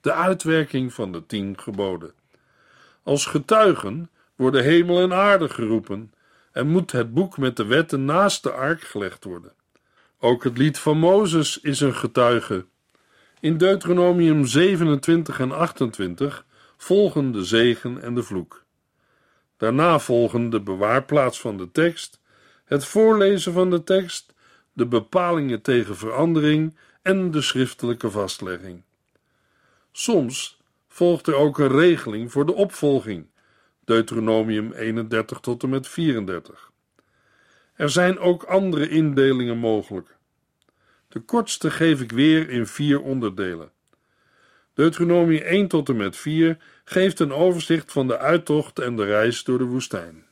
De 0.00 0.12
uitwerking 0.12 0.92
van 0.92 1.12
de 1.12 1.26
tien 1.26 1.58
geboden. 1.58 2.12
Als 3.02 3.26
getuigen 3.26 4.10
worden 4.36 4.62
hemel 4.62 5.00
en 5.00 5.12
aarde 5.12 5.48
geroepen 5.48 6.12
en 6.52 6.68
moet 6.68 6.92
het 6.92 7.14
boek 7.14 7.38
met 7.38 7.56
de 7.56 7.64
wetten 7.64 8.04
naast 8.04 8.42
de 8.42 8.52
ark 8.52 8.80
gelegd 8.80 9.24
worden. 9.24 9.52
Ook 10.18 10.44
het 10.44 10.58
lied 10.58 10.78
van 10.78 10.98
Mozes 10.98 11.60
is 11.60 11.80
een 11.80 11.94
getuige. 11.94 12.66
In 13.40 13.56
Deuteronomium 13.56 14.46
27 14.46 15.40
en 15.40 15.52
28 15.52 16.46
volgen 16.76 17.32
de 17.32 17.44
zegen 17.44 18.02
en 18.02 18.14
de 18.14 18.22
vloek. 18.22 18.64
Daarna 19.56 19.98
volgen 19.98 20.50
de 20.50 20.60
bewaarplaats 20.60 21.40
van 21.40 21.56
de 21.56 21.70
tekst, 21.70 22.20
het 22.64 22.84
voorlezen 22.84 23.52
van 23.52 23.70
de 23.70 23.84
tekst, 23.84 24.34
de 24.72 24.86
bepalingen 24.86 25.62
tegen 25.62 25.96
verandering 25.96 26.76
en 27.02 27.30
de 27.30 27.42
schriftelijke 27.42 28.10
vastlegging. 28.10 28.82
Soms 29.92 30.60
volgt 30.88 31.26
er 31.26 31.34
ook 31.34 31.58
een 31.58 31.78
regeling 31.78 32.32
voor 32.32 32.46
de 32.46 32.54
opvolging, 32.54 33.26
Deuteronomium 33.84 34.72
31 34.72 35.40
tot 35.40 35.62
en 35.62 35.68
met 35.68 35.88
34. 35.88 36.70
Er 37.74 37.90
zijn 37.90 38.18
ook 38.18 38.42
andere 38.42 38.88
indelingen 38.88 39.58
mogelijk. 39.58 40.16
De 41.08 41.20
kortste 41.20 41.70
geef 41.70 42.00
ik 42.00 42.12
weer 42.12 42.50
in 42.50 42.66
vier 42.66 43.00
onderdelen. 43.00 43.70
Deuteronomie 44.74 45.44
1 45.44 45.68
tot 45.68 45.88
en 45.88 45.96
met 45.96 46.16
4 46.16 46.58
geeft 46.84 47.20
een 47.20 47.32
overzicht 47.32 47.92
van 47.92 48.06
de 48.06 48.18
uittocht 48.18 48.78
en 48.78 48.96
de 48.96 49.04
reis 49.04 49.44
door 49.44 49.58
de 49.58 49.64
woestijn. 49.64 50.24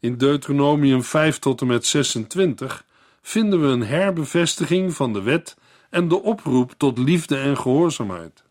In 0.00 0.16
Deuteronomium 0.16 1.02
5 1.02 1.38
tot 1.38 1.60
en 1.60 1.66
met 1.66 1.86
26 1.86 2.84
vinden 3.22 3.60
we 3.60 3.66
een 3.66 3.86
herbevestiging 3.86 4.94
van 4.94 5.12
de 5.12 5.22
wet 5.22 5.56
en 5.90 6.08
de 6.08 6.22
oproep 6.22 6.74
tot 6.76 6.98
liefde 6.98 7.36
en 7.36 7.56
gehoorzaamheid. 7.56 8.42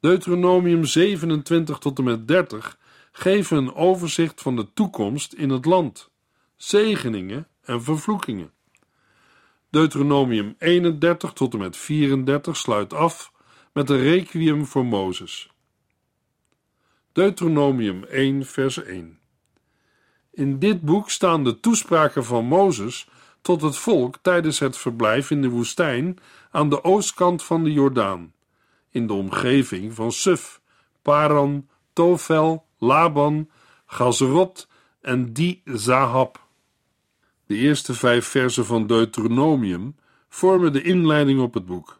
Deuteronomium 0.00 0.84
27 0.84 1.78
tot 1.78 1.98
en 1.98 2.04
met 2.04 2.28
30 2.28 2.78
geven 3.12 3.56
een 3.56 3.74
overzicht 3.74 4.40
van 4.40 4.56
de 4.56 4.72
toekomst 4.72 5.32
in 5.32 5.50
het 5.50 5.64
land, 5.64 6.10
zegeningen 6.56 7.48
en 7.62 7.82
vervloekingen. 7.82 8.52
Deuteronomium 9.70 10.54
31 10.58 11.32
tot 11.32 11.52
en 11.52 11.58
met 11.58 11.76
34 11.76 12.56
sluit 12.56 12.92
af 12.92 13.32
met 13.72 13.90
een 13.90 14.00
requiem 14.00 14.66
voor 14.66 14.86
Mozes. 14.86 15.50
Deuteronomium 17.12 18.04
1, 18.04 18.46
vers 18.46 18.82
1. 18.82 19.18
In 20.32 20.58
dit 20.58 20.80
boek 20.80 21.10
staan 21.10 21.44
de 21.44 21.60
toespraken 21.60 22.24
van 22.24 22.44
Mozes 22.44 23.08
tot 23.40 23.62
het 23.62 23.76
volk 23.76 24.18
tijdens 24.22 24.58
het 24.58 24.76
verblijf 24.76 25.30
in 25.30 25.42
de 25.42 25.48
woestijn 25.48 26.18
aan 26.50 26.68
de 26.68 26.84
oostkant 26.84 27.42
van 27.42 27.64
de 27.64 27.72
Jordaan, 27.72 28.32
in 28.90 29.06
de 29.06 29.12
omgeving 29.12 29.94
van 29.94 30.12
Suf, 30.12 30.60
Paran, 31.02 31.68
Tofel, 31.92 32.66
Laban, 32.80 33.50
Gazerot 33.86 34.68
en 35.00 35.32
Di 35.32 35.62
Zahab. 35.64 36.46
De 37.46 37.54
eerste 37.54 37.94
vijf 37.94 38.26
versen 38.26 38.66
van 38.66 38.86
Deuteronomium 38.86 39.96
vormen 40.28 40.72
de 40.72 40.82
inleiding 40.82 41.40
op 41.40 41.54
het 41.54 41.66
boek. 41.66 41.98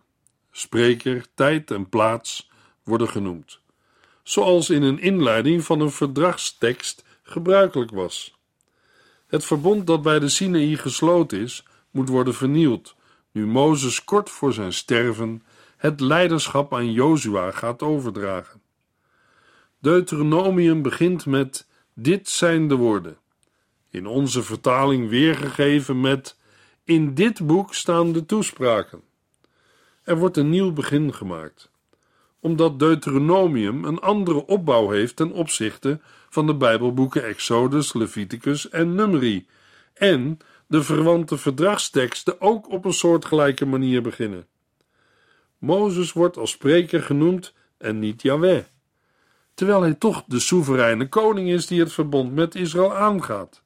Spreker, 0.50 1.26
tijd 1.34 1.70
en 1.70 1.88
plaats 1.88 2.50
worden 2.84 3.08
genoemd, 3.08 3.60
zoals 4.22 4.70
in 4.70 4.82
een 4.82 5.00
inleiding 5.00 5.64
van 5.64 5.80
een 5.80 5.90
verdragstekst 5.90 7.04
gebruikelijk 7.22 7.90
was. 7.90 8.38
Het 9.26 9.44
verbond 9.44 9.86
dat 9.86 10.02
bij 10.02 10.18
de 10.18 10.28
Sinaï 10.28 10.76
gesloten 10.76 11.40
is, 11.40 11.64
moet 11.90 12.08
worden 12.08 12.34
vernield, 12.34 12.94
nu 13.32 13.46
Mozes 13.46 14.04
kort 14.04 14.30
voor 14.30 14.52
zijn 14.52 14.72
sterven 14.72 15.42
het 15.76 16.00
leiderschap 16.00 16.74
aan 16.74 16.92
Jozua 16.92 17.50
gaat 17.50 17.82
overdragen. 17.82 18.60
Deuteronomium 19.82 20.82
begint 20.82 21.26
met: 21.26 21.66
Dit 21.94 22.28
zijn 22.28 22.68
de 22.68 22.74
woorden. 22.74 23.16
In 23.90 24.06
onze 24.06 24.42
vertaling 24.42 25.08
weergegeven 25.08 26.00
met: 26.00 26.36
In 26.84 27.14
dit 27.14 27.46
boek 27.46 27.74
staan 27.74 28.12
de 28.12 28.26
toespraken. 28.26 29.02
Er 30.02 30.16
wordt 30.16 30.36
een 30.36 30.50
nieuw 30.50 30.72
begin 30.72 31.14
gemaakt, 31.14 31.70
omdat 32.40 32.78
Deuteronomium 32.78 33.84
een 33.84 34.00
andere 34.00 34.46
opbouw 34.46 34.90
heeft 34.90 35.16
ten 35.16 35.32
opzichte 35.32 36.00
van 36.28 36.46
de 36.46 36.54
Bijbelboeken 36.54 37.24
Exodus, 37.24 37.92
Leviticus 37.92 38.68
en 38.68 38.94
Numeri, 38.94 39.46
en 39.94 40.38
de 40.66 40.82
verwante 40.82 41.38
verdragsteksten 41.38 42.40
ook 42.40 42.70
op 42.70 42.84
een 42.84 42.92
soortgelijke 42.92 43.66
manier 43.66 44.02
beginnen. 44.02 44.46
Mozes 45.58 46.12
wordt 46.12 46.36
als 46.36 46.50
spreker 46.50 47.02
genoemd 47.02 47.54
en 47.78 47.98
niet 47.98 48.22
Yahweh, 48.22 48.64
terwijl 49.60 49.82
hij 49.82 49.94
toch 49.94 50.24
de 50.26 50.38
soevereine 50.38 51.08
koning 51.08 51.48
is 51.48 51.66
die 51.66 51.80
het 51.80 51.92
verbond 51.92 52.34
met 52.34 52.54
Israël 52.54 52.94
aangaat. 52.94 53.62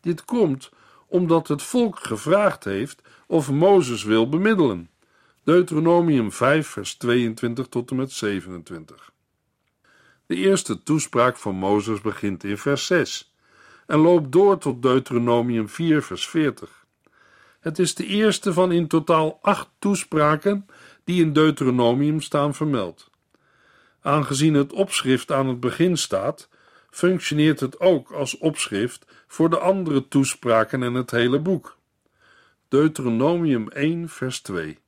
Dit 0.00 0.24
komt 0.24 0.70
omdat 1.06 1.48
het 1.48 1.62
volk 1.62 1.98
gevraagd 1.98 2.64
heeft 2.64 3.02
of 3.26 3.50
Mozes 3.50 4.02
wil 4.02 4.28
bemiddelen. 4.28 4.90
Deuteronomium 5.44 6.32
5, 6.32 6.68
vers 6.68 6.94
22 6.94 7.66
tot 7.68 7.90
en 7.90 7.96
met 7.96 8.12
27. 8.12 9.12
De 10.26 10.34
eerste 10.34 10.82
toespraak 10.82 11.36
van 11.36 11.54
Mozes 11.54 12.00
begint 12.00 12.44
in 12.44 12.58
vers 12.58 12.86
6 12.86 13.34
en 13.86 13.98
loopt 13.98 14.32
door 14.32 14.58
tot 14.58 14.82
Deuteronomium 14.82 15.68
4, 15.68 16.02
vers 16.02 16.28
40. 16.28 16.86
Het 17.60 17.78
is 17.78 17.94
de 17.94 18.06
eerste 18.06 18.52
van 18.52 18.72
in 18.72 18.88
totaal 18.88 19.38
acht 19.42 19.68
toespraken 19.78 20.66
die 21.04 21.24
in 21.24 21.32
Deuteronomium 21.32 22.20
staan 22.20 22.54
vermeld. 22.54 23.10
Aangezien 24.02 24.54
het 24.54 24.72
opschrift 24.72 25.32
aan 25.32 25.48
het 25.48 25.60
begin 25.60 25.96
staat, 25.96 26.48
functioneert 26.90 27.60
het 27.60 27.80
ook 27.80 28.10
als 28.10 28.38
opschrift 28.38 29.06
voor 29.26 29.50
de 29.50 29.58
andere 29.58 30.08
toespraken 30.08 30.82
en 30.82 30.94
het 30.94 31.10
hele 31.10 31.38
boek. 31.38 31.76
Deuteronomium 32.68 33.68
1, 33.68 34.08
vers 34.08 34.40
2. 34.40 34.78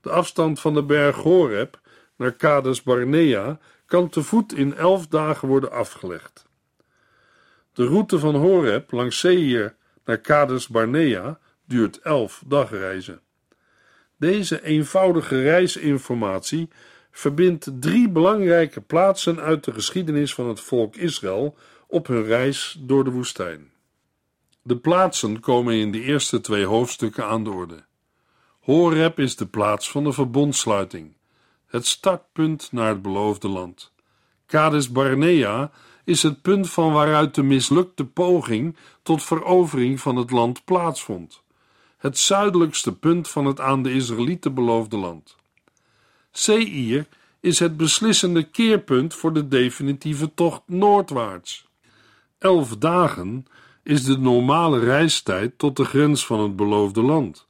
De 0.00 0.10
afstand 0.10 0.60
van 0.60 0.74
de 0.74 0.82
berg 0.82 1.16
Horeb 1.16 1.80
naar 2.16 2.32
Kades 2.32 2.82
Barnea 2.82 3.58
kan 3.86 4.08
te 4.08 4.22
voet 4.22 4.52
in 4.52 4.74
elf 4.74 5.06
dagen 5.06 5.48
worden 5.48 5.72
afgelegd. 5.72 6.46
De 7.72 7.86
route 7.86 8.18
van 8.18 8.34
Horeb 8.34 8.92
langs 8.92 9.18
Seir 9.18 9.76
naar 10.04 10.18
Kades 10.18 10.68
Barnea 10.68 11.38
duurt 11.64 11.98
elf 11.98 12.42
dagreizen. 12.46 13.20
Deze 14.16 14.62
eenvoudige 14.62 15.42
reisinformatie 15.42 16.68
verbindt 17.16 17.70
drie 17.80 18.08
belangrijke 18.08 18.80
plaatsen 18.80 19.40
uit 19.40 19.64
de 19.64 19.72
geschiedenis 19.72 20.34
van 20.34 20.48
het 20.48 20.60
volk 20.60 20.96
Israël 20.96 21.56
op 21.86 22.06
hun 22.06 22.24
reis 22.24 22.76
door 22.80 23.04
de 23.04 23.10
woestijn. 23.10 23.70
De 24.62 24.76
plaatsen 24.76 25.40
komen 25.40 25.74
in 25.74 25.92
de 25.92 26.00
eerste 26.00 26.40
twee 26.40 26.64
hoofdstukken 26.64 27.26
aan 27.26 27.44
de 27.44 27.50
orde. 27.50 27.84
Horeb 28.60 29.18
is 29.18 29.36
de 29.36 29.46
plaats 29.46 29.90
van 29.90 30.04
de 30.04 30.12
verbondsluiting, 30.12 31.16
het 31.66 31.86
startpunt 31.86 32.72
naar 32.72 32.88
het 32.88 33.02
beloofde 33.02 33.48
land. 33.48 33.92
Kades 34.46 34.90
Barnea 34.90 35.70
is 36.04 36.22
het 36.22 36.42
punt 36.42 36.70
van 36.70 36.92
waaruit 36.92 37.34
de 37.34 37.42
mislukte 37.42 38.04
poging 38.04 38.76
tot 39.02 39.22
verovering 39.22 40.00
van 40.00 40.16
het 40.16 40.30
land 40.30 40.64
plaatsvond. 40.64 41.42
Het 41.98 42.18
zuidelijkste 42.18 42.96
punt 42.96 43.28
van 43.28 43.44
het 43.46 43.60
aan 43.60 43.82
de 43.82 43.92
Israëlieten 43.92 44.54
beloofde 44.54 44.96
land. 44.96 45.36
Seir 46.36 47.06
is 47.40 47.58
het 47.58 47.76
beslissende 47.76 48.42
keerpunt 48.42 49.14
voor 49.14 49.32
de 49.32 49.48
definitieve 49.48 50.34
tocht 50.34 50.62
noordwaarts. 50.66 51.68
Elf 52.38 52.76
dagen 52.76 53.46
is 53.82 54.04
de 54.04 54.18
normale 54.18 54.78
reistijd 54.78 55.58
tot 55.58 55.76
de 55.76 55.84
grens 55.84 56.26
van 56.26 56.40
het 56.40 56.56
beloofde 56.56 57.02
land. 57.02 57.46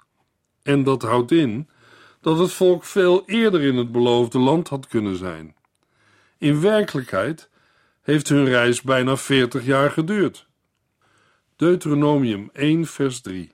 En 0.62 0.83
dat 0.83 1.03
houdt 1.03 1.33
in 1.33 1.68
dat 2.20 2.38
het 2.38 2.53
volk 2.53 2.85
veel 2.85 3.23
eerder 3.27 3.62
in 3.62 3.77
het 3.77 3.92
beloofde 3.92 4.38
land 4.38 4.68
had 4.68 4.87
kunnen 4.87 5.16
zijn. 5.16 5.55
In 6.38 6.61
werkelijkheid 6.61 7.49
heeft 8.03 8.29
hun 8.29 8.44
reis 8.44 8.83
bijna 8.83 9.16
40 9.16 9.64
jaar 9.64 9.90
geduurd. 9.90 10.47
Deuteronomium 11.57 12.51
1, 12.53 12.87
vers 12.87 13.20
3. 13.20 13.53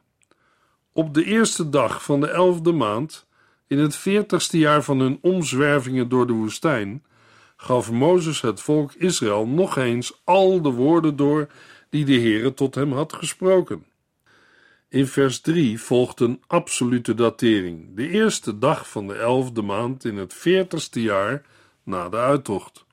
Op 0.92 1.14
de 1.14 1.24
eerste 1.24 1.68
dag 1.68 2.04
van 2.04 2.20
de 2.20 2.28
elfde 2.28 2.72
maand, 2.72 3.26
in 3.70 3.78
het 3.78 3.96
veertigste 3.96 4.58
jaar 4.58 4.82
van 4.82 5.00
hun 5.00 5.18
omzwervingen 5.22 6.08
door 6.08 6.26
de 6.26 6.32
woestijn, 6.32 7.04
gaf 7.56 7.90
Mozes 7.90 8.40
het 8.40 8.60
volk 8.60 8.92
Israël 8.92 9.46
nog 9.46 9.76
eens 9.76 10.20
al 10.24 10.62
de 10.62 10.70
woorden 10.70 11.16
door 11.16 11.48
die 11.90 12.04
de 12.04 12.12
Heere 12.12 12.54
tot 12.54 12.74
hem 12.74 12.92
had 12.92 13.12
gesproken. 13.12 13.84
In 14.88 15.06
vers 15.06 15.40
3 15.40 15.80
volgt 15.80 16.20
een 16.20 16.42
absolute 16.46 17.14
datering, 17.14 17.96
de 17.96 18.08
eerste 18.08 18.58
dag 18.58 18.88
van 18.88 19.06
de 19.06 19.14
elfde 19.14 19.62
maand 19.62 20.04
in 20.04 20.16
het 20.16 20.34
veertigste 20.34 21.02
jaar 21.02 21.42
na 21.82 22.08
de 22.08 22.16
uittocht. 22.16 22.84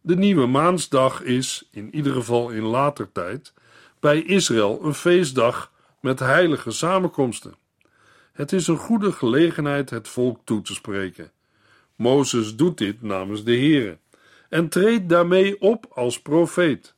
De 0.00 0.16
nieuwe 0.16 0.46
maansdag 0.46 1.22
is, 1.22 1.68
in 1.70 1.94
ieder 1.94 2.12
geval 2.12 2.50
in 2.50 2.62
later 2.62 3.12
tijd, 3.12 3.52
bij 4.00 4.22
Israël 4.22 4.80
een 4.84 4.94
feestdag 4.94 5.72
met 6.00 6.18
heilige 6.18 6.70
samenkomsten. 6.70 7.54
Het 8.32 8.52
is 8.52 8.66
een 8.66 8.76
goede 8.76 9.12
gelegenheid 9.12 9.90
het 9.90 10.08
volk 10.08 10.40
toe 10.44 10.62
te 10.62 10.74
spreken. 10.74 11.32
Mozes 11.96 12.56
doet 12.56 12.78
dit 12.78 13.02
namens 13.02 13.44
de 13.44 13.56
Heere 13.56 13.98
en 14.48 14.68
treedt 14.68 15.08
daarmee 15.08 15.60
op 15.60 15.86
als 15.90 16.22
profeet. 16.22 16.94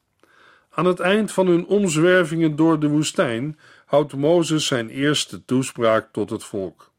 Aan 0.71 0.87
het 0.87 1.01
eind 1.01 1.33
van 1.33 1.47
hun 1.47 1.67
omzwervingen 1.67 2.57
door 2.57 2.81
de 2.81 2.89
woestijn 2.89 3.59
houdt 3.87 4.17
Mozes 4.17 4.67
zijn 4.67 4.89
eerste 4.89 5.45
toespraak 5.45 6.09
tot 6.13 6.31
het 6.31 6.45
volk. 6.45 6.93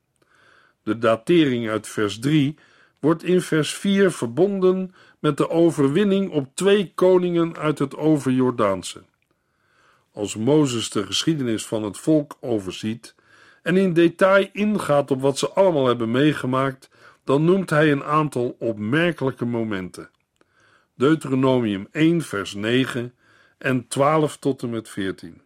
De 0.83 0.97
datering 0.97 1.69
uit 1.69 1.87
vers 1.87 2.19
3 2.19 2.57
wordt 2.99 3.23
in 3.23 3.41
vers 3.41 3.73
4 3.73 4.11
verbonden 4.11 4.95
met 5.19 5.37
de 5.37 5.49
overwinning 5.49 6.31
op 6.31 6.55
twee 6.55 6.91
koningen 6.95 7.57
uit 7.57 7.79
het 7.79 7.95
overjordaanse. 7.95 9.03
Als 10.11 10.35
Mozes 10.35 10.89
de 10.89 11.05
geschiedenis 11.05 11.65
van 11.65 11.83
het 11.83 11.97
volk 11.97 12.37
overziet 12.39 13.14
en 13.65 13.77
in 13.77 13.93
detail 13.93 14.49
ingaat 14.51 15.11
op 15.11 15.21
wat 15.21 15.37
ze 15.37 15.49
allemaal 15.49 15.87
hebben 15.87 16.11
meegemaakt, 16.11 16.89
dan 17.23 17.43
noemt 17.43 17.69
hij 17.69 17.91
een 17.91 18.03
aantal 18.03 18.55
opmerkelijke 18.59 19.45
momenten. 19.45 20.09
Deuteronomium 20.95 21.87
1, 21.91 22.21
vers 22.21 22.53
9 22.53 23.13
en 23.57 23.87
12 23.87 24.37
tot 24.37 24.61
en 24.61 24.69
met 24.69 24.89
14. 24.89 25.41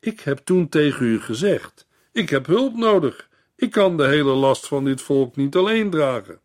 Ik 0.00 0.20
heb 0.20 0.38
toen 0.38 0.68
tegen 0.68 1.06
u 1.06 1.20
gezegd: 1.20 1.86
Ik 2.12 2.30
heb 2.30 2.46
hulp 2.46 2.76
nodig. 2.76 3.28
Ik 3.56 3.70
kan 3.70 3.96
de 3.96 4.06
hele 4.06 4.34
last 4.34 4.66
van 4.66 4.84
dit 4.84 5.00
volk 5.00 5.36
niet 5.36 5.56
alleen 5.56 5.90
dragen. 5.90 6.40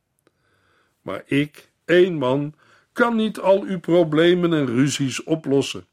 Maar 1.01 1.23
ik, 1.25 1.71
één 1.85 2.13
man, 2.13 2.53
kan 2.93 3.15
niet 3.15 3.39
al 3.39 3.61
uw 3.61 3.79
problemen 3.79 4.53
en 4.53 4.65
ruzies 4.65 5.23
oplossen. 5.23 5.85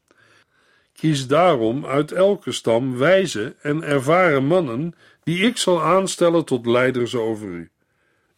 Kies 1.01 1.27
daarom 1.27 1.85
uit 1.85 2.11
elke 2.11 2.51
stam 2.51 2.97
wijze 2.97 3.55
en 3.61 3.83
ervaren 3.83 4.45
mannen, 4.45 4.95
die 5.23 5.45
ik 5.45 5.57
zal 5.57 5.83
aanstellen 5.83 6.45
tot 6.45 6.65
leiders 6.65 7.15
over 7.15 7.47
u. 7.47 7.71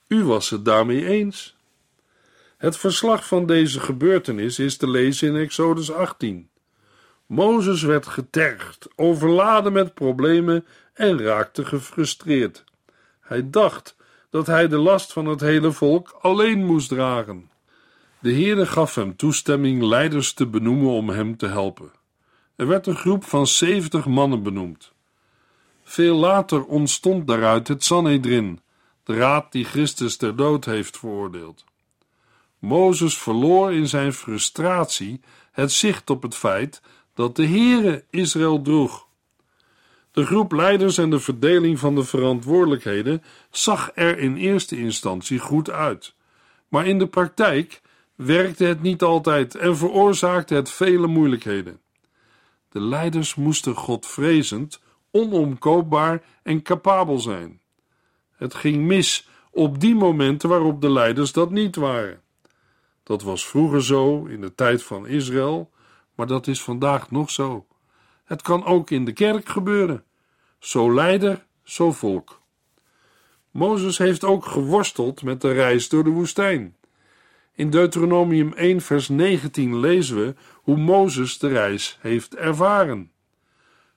U 0.07 0.23
was 0.23 0.49
het 0.49 0.65
daarmee 0.65 1.05
eens. 1.07 1.55
Het 2.57 2.77
verslag 2.77 3.27
van 3.27 3.45
deze 3.45 3.79
gebeurtenis 3.79 4.59
is 4.59 4.77
te 4.77 4.89
lezen 4.89 5.27
in 5.27 5.35
Exodus 5.35 5.91
18. 5.91 6.49
Mozes 7.25 7.81
werd 7.81 8.07
getergd, 8.07 8.87
overladen 8.95 9.73
met 9.73 9.93
problemen 9.93 10.65
en 10.93 11.21
raakte 11.21 11.65
gefrustreerd. 11.65 12.63
Hij 13.21 13.49
dacht 13.49 13.95
dat 14.29 14.47
hij 14.47 14.67
de 14.67 14.77
last 14.77 15.13
van 15.13 15.25
het 15.25 15.41
hele 15.41 15.71
volk 15.71 16.17
alleen 16.21 16.65
moest 16.65 16.89
dragen. 16.89 17.49
De 18.19 18.31
Heere 18.31 18.65
gaf 18.65 18.95
hem 18.95 19.15
toestemming 19.15 19.81
leiders 19.81 20.33
te 20.33 20.47
benoemen 20.47 20.89
om 20.89 21.09
hem 21.09 21.37
te 21.37 21.47
helpen. 21.47 22.01
Er 22.55 22.67
werd 22.67 22.87
een 22.87 22.95
groep 22.95 23.23
van 23.23 23.47
zeventig 23.47 24.05
mannen 24.05 24.43
benoemd. 24.43 24.91
Veel 25.83 26.15
later 26.15 26.65
ontstond 26.65 27.27
daaruit 27.27 27.67
het 27.67 27.83
Sanhedrin, 27.83 28.59
de 29.03 29.13
raad 29.13 29.51
die 29.51 29.65
Christus 29.65 30.17
ter 30.17 30.35
dood 30.35 30.65
heeft 30.65 30.97
veroordeeld. 30.97 31.63
Mozes 32.59 33.17
verloor 33.17 33.73
in 33.73 33.87
zijn 33.87 34.13
frustratie 34.13 35.21
het 35.51 35.71
zicht 35.71 36.09
op 36.09 36.21
het 36.21 36.35
feit 36.35 36.81
dat 37.13 37.35
de 37.35 37.47
Heere 37.47 38.03
Israël 38.09 38.61
droeg. 38.61 39.07
De 40.11 40.25
groep 40.25 40.51
leiders 40.51 40.97
en 40.97 41.09
de 41.09 41.19
verdeling 41.19 41.79
van 41.79 41.95
de 41.95 42.03
verantwoordelijkheden 42.03 43.23
zag 43.51 43.91
er 43.95 44.19
in 44.19 44.35
eerste 44.35 44.77
instantie 44.77 45.39
goed 45.39 45.69
uit, 45.69 46.13
maar 46.67 46.87
in 46.87 46.99
de 46.99 47.07
praktijk 47.07 47.81
werkte 48.15 48.63
het 48.63 48.81
niet 48.81 49.01
altijd 49.01 49.55
en 49.55 49.77
veroorzaakte 49.77 50.55
het 50.55 50.69
vele 50.69 51.07
moeilijkheden. 51.07 51.79
De 52.73 52.81
leiders 52.81 53.35
moesten 53.35 53.75
Godvrezend, 53.75 54.81
onomkoopbaar 55.11 56.23
en 56.43 56.61
capabel 56.61 57.19
zijn. 57.19 57.61
Het 58.31 58.53
ging 58.53 58.85
mis 58.85 59.27
op 59.51 59.79
die 59.79 59.95
momenten 59.95 60.49
waarop 60.49 60.81
de 60.81 60.91
leiders 60.91 61.31
dat 61.31 61.51
niet 61.51 61.75
waren. 61.75 62.21
Dat 63.03 63.21
was 63.21 63.47
vroeger 63.47 63.83
zo 63.83 64.25
in 64.25 64.41
de 64.41 64.55
tijd 64.55 64.83
van 64.83 65.07
Israël, 65.07 65.71
maar 66.15 66.27
dat 66.27 66.47
is 66.47 66.61
vandaag 66.61 67.11
nog 67.11 67.29
zo. 67.29 67.65
Het 68.23 68.41
kan 68.41 68.65
ook 68.65 68.89
in 68.89 69.05
de 69.05 69.13
kerk 69.13 69.49
gebeuren. 69.49 70.03
Zo 70.59 70.93
leider, 70.93 71.45
zo 71.63 71.91
volk. 71.91 72.41
Mozes 73.51 73.97
heeft 73.97 74.23
ook 74.23 74.45
geworsteld 74.45 75.23
met 75.23 75.41
de 75.41 75.51
reis 75.51 75.89
door 75.89 76.03
de 76.03 76.09
woestijn. 76.09 76.75
In 77.55 77.69
Deuteronomium 77.69 78.53
1, 78.53 78.81
vers 78.81 79.09
19 79.09 79.79
lezen 79.79 80.15
we 80.15 80.35
hoe 80.63 80.77
Mozes 80.77 81.37
de 81.37 81.47
reis 81.47 81.97
heeft 82.01 82.35
ervaren. 82.35 83.11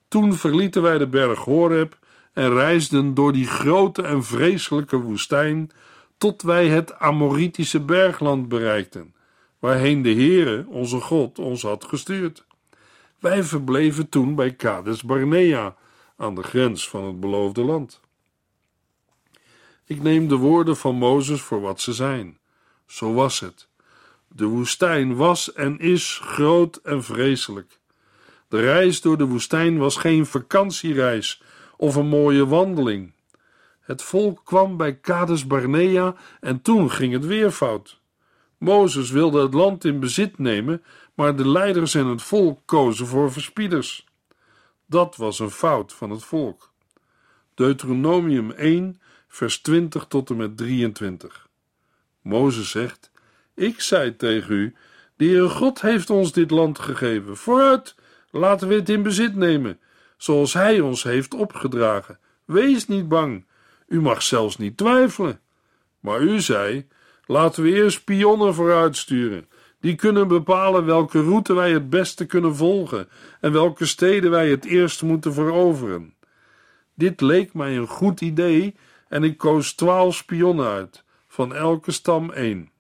Toen 0.09 0.35
verlieten 0.35 0.83
wij 0.83 0.99
de 0.99 1.07
berg 1.07 1.39
Horeb 1.39 1.99
en 2.33 2.53
reisden 2.53 3.15
door 3.15 3.33
die 3.33 3.47
grote 3.47 4.03
en 4.03 4.25
vreselijke 4.25 4.97
woestijn 4.97 5.71
tot 6.19 6.43
wij 6.43 6.69
het 6.69 6.99
Amoritische 6.99 7.81
bergland 7.81 8.49
bereikten, 8.49 9.15
waarheen 9.59 10.03
de 10.03 10.13
Heere, 10.13 10.65
onze 10.69 11.01
God, 11.01 11.39
ons 11.39 11.63
had 11.63 11.85
gestuurd. 11.85 12.45
Wij 13.19 13.43
verbleven 13.43 14.09
toen 14.09 14.35
bij 14.35 14.53
Kades 14.55 15.03
Barnea, 15.03 15.77
aan 16.17 16.35
de 16.35 16.43
grens 16.43 16.89
van 16.89 17.05
het 17.05 17.21
beloofde 17.21 17.65
land. 17.65 18.01
Ik 19.85 20.03
neem 20.03 20.29
de 20.29 20.37
woorden 20.37 20.77
van 20.77 20.95
Mozes 20.95 21.41
voor 21.41 21.61
wat 21.61 21.81
ze 21.81 21.93
zijn. 21.93 22.39
Zo 22.87 23.13
was 23.13 23.41
het. 23.41 23.69
De 24.37 24.45
woestijn 24.47 25.15
was 25.15 25.53
en 25.53 25.79
is 25.79 26.21
groot 26.23 26.77
en 26.77 27.05
vreselijk. 27.05 27.79
De 28.49 28.61
reis 28.61 29.01
door 29.01 29.19
de 29.19 29.25
woestijn 29.25 29.79
was 29.79 29.97
geen 29.97 30.27
vakantiereis 30.27 31.43
of 31.77 31.95
een 31.95 32.07
mooie 32.07 32.47
wandeling. 32.47 33.13
Het 33.81 34.03
volk 34.03 34.41
kwam 34.45 34.77
bij 34.77 34.97
Kades 34.97 35.47
Barnea 35.47 36.15
en 36.41 36.63
toen 36.63 36.91
ging 36.91 37.13
het 37.13 37.27
weer 37.27 37.51
fout. 37.51 38.01
Mozes 38.59 39.11
wilde 39.11 39.43
het 39.43 39.55
land 39.55 39.85
in 39.85 40.01
bezit 40.01 40.39
nemen, 40.39 40.83
maar 41.15 41.37
de 41.37 41.49
leiders 41.49 41.95
en 41.95 42.07
het 42.07 42.23
volk 42.23 42.61
kozen 42.65 43.07
voor 43.07 43.33
verspieders. 43.33 44.07
Dat 44.87 45.17
was 45.17 45.39
een 45.39 45.51
fout 45.51 45.93
van 45.93 46.11
het 46.11 46.25
volk. 46.25 46.73
Deuteronomium 47.55 48.51
1, 48.51 49.01
vers 49.29 49.59
20 49.61 50.05
tot 50.07 50.31
en 50.31 50.37
met 50.37 50.57
23. 50.57 51.49
Mozes 52.23 52.71
zegt: 52.71 53.11
Ik 53.57 53.81
zei 53.81 54.17
tegen 54.17 54.55
u: 54.55 54.75
De 55.17 55.25
Heere 55.25 55.49
God 55.49 55.81
heeft 55.81 56.11
ons 56.11 56.33
dit 56.33 56.51
land 56.51 56.79
gegeven. 56.79 57.37
Vooruit, 57.37 57.95
laten 58.31 58.69
we 58.69 58.75
het 58.75 58.89
in 58.89 59.03
bezit 59.03 59.35
nemen, 59.35 59.79
zoals 60.17 60.53
Hij 60.53 60.81
ons 60.81 61.03
heeft 61.03 61.35
opgedragen. 61.35 62.19
Wees 62.45 62.87
niet 62.87 63.09
bang, 63.09 63.47
u 63.89 64.01
mag 64.01 64.23
zelfs 64.23 64.57
niet 64.57 64.77
twijfelen. 64.77 65.41
Maar 66.01 66.21
u 66.21 66.41
zei: 66.41 66.87
Laten 67.27 67.63
we 67.63 67.73
eerst 67.73 67.97
spionnen 67.97 68.55
vooruitsturen. 68.55 69.49
Die 69.81 69.95
kunnen 69.95 70.29
bepalen 70.29 70.85
welke 70.85 71.23
route 71.23 71.55
wij 71.55 71.73
het 71.73 71.91
beste 71.91 72.27
kunnen 72.27 72.57
volgen 72.57 73.09
en 73.41 73.53
welke 73.53 73.87
steden 73.87 74.31
wij 74.31 74.51
het 74.51 74.65
eerst 74.65 75.03
moeten 75.03 75.33
veroveren. 75.33 76.15
Dit 76.95 77.21
leek 77.21 77.55
mij 77.55 77.77
een 77.77 77.87
goed 77.87 78.21
idee 78.21 78.77
en 79.09 79.25
ik 79.25 79.39
koos 79.39 79.73
twaalf 79.73 80.15
spionnen 80.15 80.67
uit, 80.67 81.05
van 81.29 81.55
elke 81.55 81.91
stam 81.91 82.31
één. 82.31 82.71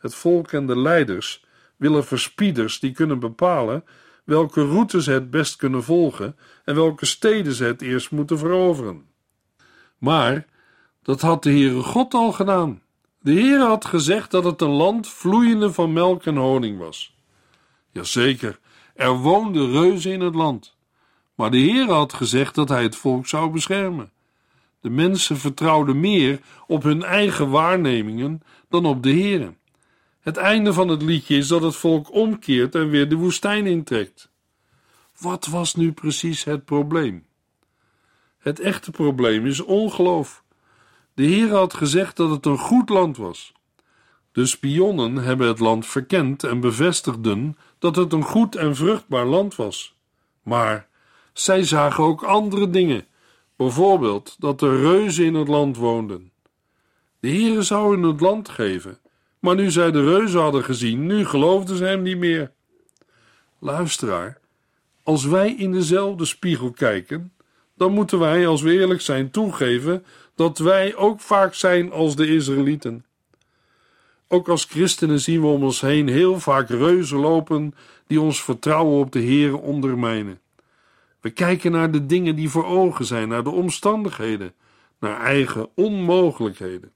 Het 0.00 0.14
volk 0.14 0.52
en 0.52 0.66
de 0.66 0.78
leiders 0.78 1.44
willen 1.76 2.04
verspieders 2.04 2.80
die 2.80 2.92
kunnen 2.92 3.18
bepalen 3.18 3.84
welke 4.24 4.64
route 4.64 5.02
ze 5.02 5.10
het 5.10 5.30
best 5.30 5.56
kunnen 5.56 5.82
volgen 5.82 6.36
en 6.64 6.74
welke 6.74 7.06
steden 7.06 7.52
ze 7.52 7.64
het 7.64 7.82
eerst 7.82 8.10
moeten 8.10 8.38
veroveren. 8.38 9.04
Maar 9.98 10.46
dat 11.02 11.20
had 11.20 11.42
de 11.42 11.50
Heere 11.50 11.82
God 11.82 12.14
al 12.14 12.32
gedaan. 12.32 12.82
De 13.20 13.32
Heer 13.32 13.58
had 13.58 13.84
gezegd 13.84 14.30
dat 14.30 14.44
het 14.44 14.60
een 14.60 14.70
land 14.70 15.08
vloeiende 15.08 15.72
van 15.72 15.92
melk 15.92 16.24
en 16.24 16.36
honing 16.36 16.78
was. 16.78 17.14
Jazeker, 17.90 18.58
er 18.94 19.12
woonden 19.12 19.70
reuzen 19.70 20.12
in 20.12 20.20
het 20.20 20.34
land. 20.34 20.76
Maar 21.34 21.50
de 21.50 21.58
Heer 21.58 21.90
had 21.90 22.12
gezegd 22.12 22.54
dat 22.54 22.68
hij 22.68 22.82
het 22.82 22.96
volk 22.96 23.26
zou 23.26 23.50
beschermen. 23.50 24.12
De 24.80 24.90
mensen 24.90 25.36
vertrouwden 25.36 26.00
meer 26.00 26.40
op 26.66 26.82
hun 26.82 27.02
eigen 27.02 27.50
waarnemingen 27.50 28.42
dan 28.68 28.86
op 28.86 29.02
de 29.02 29.10
Heer. 29.10 29.54
Het 30.20 30.36
einde 30.36 30.72
van 30.72 30.88
het 30.88 31.02
liedje 31.02 31.36
is 31.36 31.48
dat 31.48 31.62
het 31.62 31.76
volk 31.76 32.12
omkeert 32.12 32.74
en 32.74 32.90
weer 32.90 33.08
de 33.08 33.14
woestijn 33.14 33.66
intrekt. 33.66 34.30
Wat 35.18 35.46
was 35.46 35.74
nu 35.74 35.92
precies 35.92 36.44
het 36.44 36.64
probleem? 36.64 37.26
Het 38.38 38.60
echte 38.60 38.90
probleem 38.90 39.46
is 39.46 39.60
ongeloof. 39.60 40.44
De 41.14 41.22
Heer 41.22 41.50
had 41.50 41.74
gezegd 41.74 42.16
dat 42.16 42.30
het 42.30 42.46
een 42.46 42.58
goed 42.58 42.88
land 42.88 43.16
was. 43.16 43.52
De 44.32 44.46
spionnen 44.46 45.16
hebben 45.16 45.48
het 45.48 45.58
land 45.58 45.86
verkend 45.86 46.44
en 46.44 46.60
bevestigden 46.60 47.56
dat 47.78 47.96
het 47.96 48.12
een 48.12 48.24
goed 48.24 48.56
en 48.56 48.76
vruchtbaar 48.76 49.26
land 49.26 49.56
was. 49.56 49.94
Maar 50.42 50.88
zij 51.32 51.62
zagen 51.62 52.04
ook 52.04 52.22
andere 52.22 52.70
dingen, 52.70 53.06
bijvoorbeeld 53.56 54.36
dat 54.38 54.62
er 54.62 54.80
reuzen 54.80 55.24
in 55.24 55.34
het 55.34 55.48
land 55.48 55.76
woonden. 55.76 56.32
De 57.20 57.28
Heere 57.28 57.62
zou 57.62 57.94
hun 57.94 58.02
het 58.02 58.20
land 58.20 58.48
geven, 58.48 58.98
maar 59.40 59.54
nu 59.54 59.70
zij 59.70 59.90
de 59.90 60.04
reuzen 60.04 60.40
hadden 60.40 60.64
gezien, 60.64 61.06
nu 61.06 61.24
geloofden 61.24 61.76
ze 61.76 61.84
hem 61.84 62.02
niet 62.02 62.18
meer. 62.18 62.52
Luisteraar, 63.58 64.38
als 65.02 65.24
wij 65.24 65.54
in 65.54 65.72
dezelfde 65.72 66.24
spiegel 66.24 66.70
kijken, 66.70 67.32
dan 67.74 67.92
moeten 67.92 68.18
wij, 68.18 68.46
als 68.46 68.62
we 68.62 68.72
eerlijk 68.72 69.00
zijn, 69.00 69.30
toegeven 69.30 70.04
dat 70.34 70.58
wij 70.58 70.94
ook 70.94 71.20
vaak 71.20 71.54
zijn 71.54 71.92
als 71.92 72.16
de 72.16 72.26
Israëlieten. 72.26 73.04
Ook 74.28 74.48
als 74.48 74.64
christenen 74.64 75.20
zien 75.20 75.40
we 75.40 75.46
om 75.46 75.62
ons 75.62 75.80
heen 75.80 76.08
heel 76.08 76.40
vaak 76.40 76.68
reuzen 76.68 77.18
lopen 77.18 77.74
die 78.06 78.20
ons 78.20 78.42
vertrouwen 78.42 78.98
op 78.98 79.12
de 79.12 79.18
Heer 79.18 79.58
ondermijnen. 79.58 80.40
We 81.20 81.30
kijken 81.30 81.72
naar 81.72 81.90
de 81.90 82.06
dingen 82.06 82.36
die 82.36 82.48
voor 82.48 82.64
ogen 82.64 83.04
zijn, 83.04 83.28
naar 83.28 83.44
de 83.44 83.50
omstandigheden, 83.50 84.52
naar 84.98 85.20
eigen 85.20 85.68
onmogelijkheden. 85.74 86.92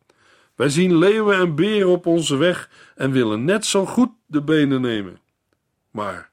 Wij 0.54 0.68
zien 0.68 0.96
leeuwen 0.96 1.36
en 1.36 1.54
beren 1.54 1.88
op 1.88 2.06
onze 2.06 2.36
weg 2.36 2.70
en 2.94 3.10
willen 3.10 3.44
net 3.44 3.66
zo 3.66 3.86
goed 3.86 4.10
de 4.26 4.42
benen 4.42 4.80
nemen. 4.80 5.20
Maar 5.90 6.30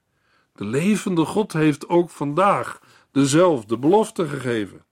de 0.55 0.65
levende 0.65 1.25
God 1.25 1.53
heeft 1.53 1.89
ook 1.89 2.09
vandaag 2.09 2.79
dezelfde 3.11 3.77
belofte 3.77 4.27
gegeven. 4.27 4.85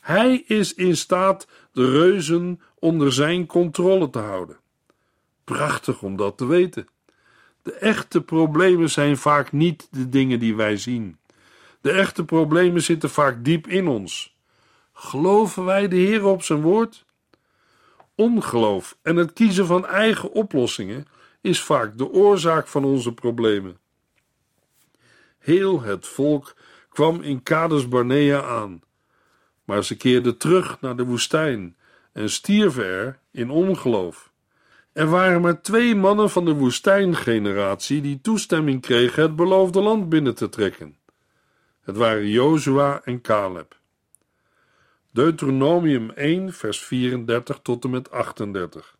Hij 0.00 0.42
is 0.46 0.74
in 0.74 0.96
staat 0.96 1.48
de 1.72 1.90
reuzen 1.90 2.60
onder 2.78 3.12
zijn 3.12 3.46
controle 3.46 4.10
te 4.10 4.18
houden. 4.18 4.56
Prachtig 5.44 6.02
om 6.02 6.16
dat 6.16 6.38
te 6.38 6.46
weten. 6.46 6.88
De 7.62 7.72
echte 7.72 8.22
problemen 8.22 8.90
zijn 8.90 9.16
vaak 9.16 9.52
niet 9.52 9.88
de 9.90 10.08
dingen 10.08 10.38
die 10.38 10.56
wij 10.56 10.76
zien. 10.76 11.18
De 11.80 11.90
echte 11.90 12.24
problemen 12.24 12.82
zitten 12.82 13.10
vaak 13.10 13.44
diep 13.44 13.66
in 13.66 13.88
ons. 13.88 14.36
Geloven 14.92 15.64
wij 15.64 15.88
de 15.88 15.96
Heer 15.96 16.24
op 16.24 16.42
zijn 16.42 16.60
woord? 16.60 17.05
Ongeloof 18.16 18.98
en 19.02 19.16
het 19.16 19.32
kiezen 19.32 19.66
van 19.66 19.86
eigen 19.86 20.32
oplossingen 20.32 21.06
is 21.40 21.62
vaak 21.62 21.98
de 21.98 22.10
oorzaak 22.10 22.66
van 22.66 22.84
onze 22.84 23.14
problemen. 23.14 23.78
Heel 25.38 25.80
het 25.82 26.06
volk 26.06 26.54
kwam 26.88 27.22
in 27.22 27.42
Kades 27.42 27.88
Barnea 27.88 28.42
aan, 28.42 28.82
maar 29.64 29.84
ze 29.84 29.96
keerden 29.96 30.36
terug 30.36 30.80
naar 30.80 30.96
de 30.96 31.04
woestijn 31.04 31.76
en 32.12 32.30
stierven 32.30 32.84
er 32.84 33.18
in 33.30 33.50
ongeloof. 33.50 34.32
Er 34.92 35.06
waren 35.06 35.40
maar 35.40 35.62
twee 35.62 35.94
mannen 35.94 36.30
van 36.30 36.44
de 36.44 36.54
woestijngeneratie 36.54 38.00
die 38.00 38.20
toestemming 38.20 38.80
kregen 38.80 39.22
het 39.22 39.36
beloofde 39.36 39.80
land 39.80 40.08
binnen 40.08 40.34
te 40.34 40.48
trekken. 40.48 40.96
Het 41.80 41.96
waren 41.96 42.28
Jozua 42.28 43.00
en 43.04 43.20
Caleb. 43.20 43.75
Deuteronomium 45.16 46.10
1, 46.10 46.52
vers 46.52 46.80
34 46.80 47.58
tot 47.62 47.84
en 47.84 47.90
met 47.90 48.10
38. 48.10 48.96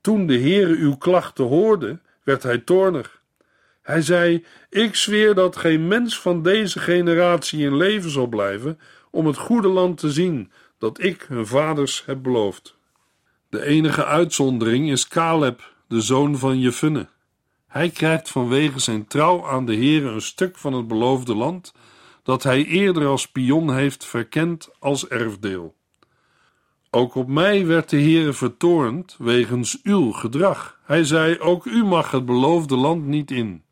Toen 0.00 0.26
de 0.26 0.38
Heere 0.38 0.76
uw 0.76 0.96
klachten 0.96 1.44
hoorde, 1.44 1.98
werd 2.22 2.42
hij 2.42 2.58
toornig. 2.58 3.22
Hij 3.82 4.02
zei: 4.02 4.44
Ik 4.70 4.94
zweer 4.94 5.34
dat 5.34 5.56
geen 5.56 5.88
mens 5.88 6.20
van 6.20 6.42
deze 6.42 6.78
generatie 6.78 7.64
in 7.64 7.76
leven 7.76 8.10
zal 8.10 8.26
blijven 8.26 8.78
om 9.10 9.26
het 9.26 9.36
goede 9.36 9.68
land 9.68 9.98
te 9.98 10.10
zien 10.12 10.52
dat 10.78 11.02
ik 11.02 11.22
hun 11.28 11.46
vaders 11.46 12.02
heb 12.06 12.22
beloofd. 12.22 12.76
De 13.48 13.64
enige 13.64 14.04
uitzondering 14.04 14.90
is 14.90 15.08
Caleb, 15.08 15.74
de 15.88 16.00
zoon 16.00 16.38
van 16.38 16.60
Jefunne. 16.60 17.08
Hij 17.66 17.90
krijgt 17.90 18.28
vanwege 18.28 18.78
zijn 18.78 19.06
trouw 19.06 19.46
aan 19.46 19.66
de 19.66 19.74
Heer 19.74 20.06
een 20.06 20.22
stuk 20.22 20.56
van 20.56 20.72
het 20.72 20.88
beloofde 20.88 21.34
land 21.34 21.72
dat 22.22 22.42
hij 22.42 22.64
eerder 22.64 23.06
als 23.06 23.22
spion 23.22 23.74
heeft 23.74 24.04
verkend 24.04 24.68
als 24.78 25.08
erfdeel. 25.08 25.74
Ook 26.90 27.14
op 27.14 27.28
mij 27.28 27.66
werd 27.66 27.90
de 27.90 27.96
Heere 27.96 28.32
vertoornd 28.32 29.16
wegens 29.18 29.80
uw 29.82 30.12
gedrag. 30.12 30.78
Hij 30.84 31.04
zei: 31.04 31.38
Ook 31.38 31.64
u 31.64 31.84
mag 31.84 32.10
het 32.10 32.26
beloofde 32.26 32.76
land 32.76 33.06
niet 33.06 33.30
in. 33.30 33.64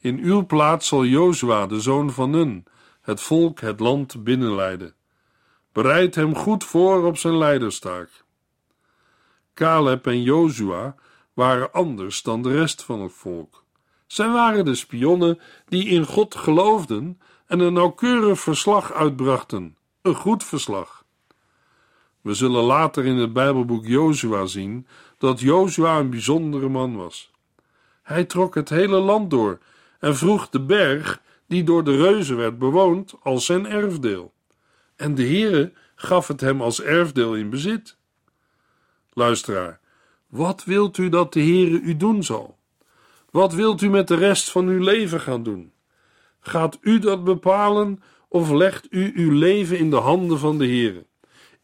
In 0.00 0.18
uw 0.18 0.46
plaats 0.46 0.88
zal 0.88 1.04
Jozua, 1.04 1.66
de 1.66 1.80
zoon 1.80 2.10
van 2.10 2.30
Nun, 2.30 2.64
het 3.00 3.20
volk 3.20 3.60
het 3.60 3.80
land 3.80 4.24
binnenleiden. 4.24 4.94
Bereid 5.72 6.14
hem 6.14 6.34
goed 6.36 6.64
voor 6.64 7.04
op 7.04 7.16
zijn 7.16 7.38
leiderstaak. 7.38 8.24
Caleb 9.54 10.06
en 10.06 10.22
Jozua 10.22 10.94
waren 11.34 11.72
anders 11.72 12.22
dan 12.22 12.42
de 12.42 12.52
rest 12.52 12.82
van 12.82 13.00
het 13.00 13.12
volk. 13.12 13.64
Zij 14.06 14.28
waren 14.28 14.64
de 14.64 14.74
spionnen 14.74 15.40
die 15.66 15.88
in 15.88 16.04
God 16.04 16.34
geloofden 16.34 17.20
en 17.48 17.60
een 17.60 17.72
nauwkeurig 17.72 18.40
verslag 18.40 18.92
uitbrachten, 18.92 19.76
een 20.02 20.14
goed 20.14 20.44
verslag. 20.44 21.04
We 22.20 22.34
zullen 22.34 22.62
later 22.62 23.04
in 23.04 23.16
het 23.16 23.32
Bijbelboek 23.32 23.86
Jozua 23.86 24.46
zien 24.46 24.86
dat 25.18 25.40
Jozua 25.40 25.98
een 25.98 26.10
bijzondere 26.10 26.68
man 26.68 26.96
was. 26.96 27.30
Hij 28.02 28.24
trok 28.24 28.54
het 28.54 28.68
hele 28.68 28.98
land 28.98 29.30
door 29.30 29.58
en 29.98 30.16
vroeg 30.16 30.48
de 30.48 30.60
berg, 30.60 31.20
die 31.46 31.64
door 31.64 31.84
de 31.84 31.96
reuzen 31.96 32.36
werd 32.36 32.58
bewoond, 32.58 33.14
als 33.22 33.44
zijn 33.44 33.66
erfdeel. 33.66 34.32
En 34.96 35.14
de 35.14 35.22
Heere 35.22 35.72
gaf 35.94 36.28
het 36.28 36.40
hem 36.40 36.62
als 36.62 36.82
erfdeel 36.82 37.34
in 37.34 37.50
bezit. 37.50 37.96
Luisteraar, 39.12 39.80
wat 40.26 40.64
wilt 40.64 40.98
u 40.98 41.08
dat 41.08 41.32
de 41.32 41.40
Heere 41.40 41.80
u 41.80 41.96
doen 41.96 42.24
zal? 42.24 42.58
Wat 43.30 43.52
wilt 43.52 43.82
u 43.82 43.88
met 43.90 44.08
de 44.08 44.14
rest 44.14 44.50
van 44.50 44.66
uw 44.66 44.82
leven 44.82 45.20
gaan 45.20 45.42
doen? 45.42 45.72
Gaat 46.48 46.78
u 46.80 46.98
dat 46.98 47.24
bepalen 47.24 48.02
of 48.28 48.50
legt 48.50 48.86
u 48.90 49.12
uw 49.14 49.30
leven 49.30 49.78
in 49.78 49.90
de 49.90 49.96
handen 49.96 50.38
van 50.38 50.58
de 50.58 50.66
Heere? 50.66 51.06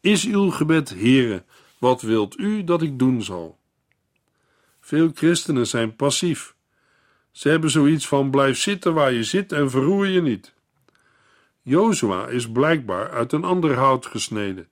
Is 0.01 0.25
uw 0.25 0.49
gebed, 0.49 0.89
Heere, 0.89 1.43
wat 1.77 2.01
wilt 2.01 2.37
u 2.39 2.63
dat 2.63 2.81
ik 2.81 2.99
doen 2.99 3.23
zal? 3.23 3.57
Veel 4.79 5.11
christenen 5.13 5.67
zijn 5.67 5.95
passief. 5.95 6.55
Ze 7.31 7.49
hebben 7.49 7.69
zoiets 7.69 8.07
van 8.07 8.29
blijf 8.29 8.57
zitten 8.57 8.93
waar 8.93 9.13
je 9.13 9.23
zit 9.23 9.51
en 9.51 9.69
verroer 9.69 10.07
je 10.07 10.21
niet. 10.21 10.53
Jozua 11.61 12.27
is 12.27 12.51
blijkbaar 12.51 13.09
uit 13.11 13.31
een 13.31 13.43
ander 13.43 13.75
hout 13.75 14.05
gesneden. 14.05 14.67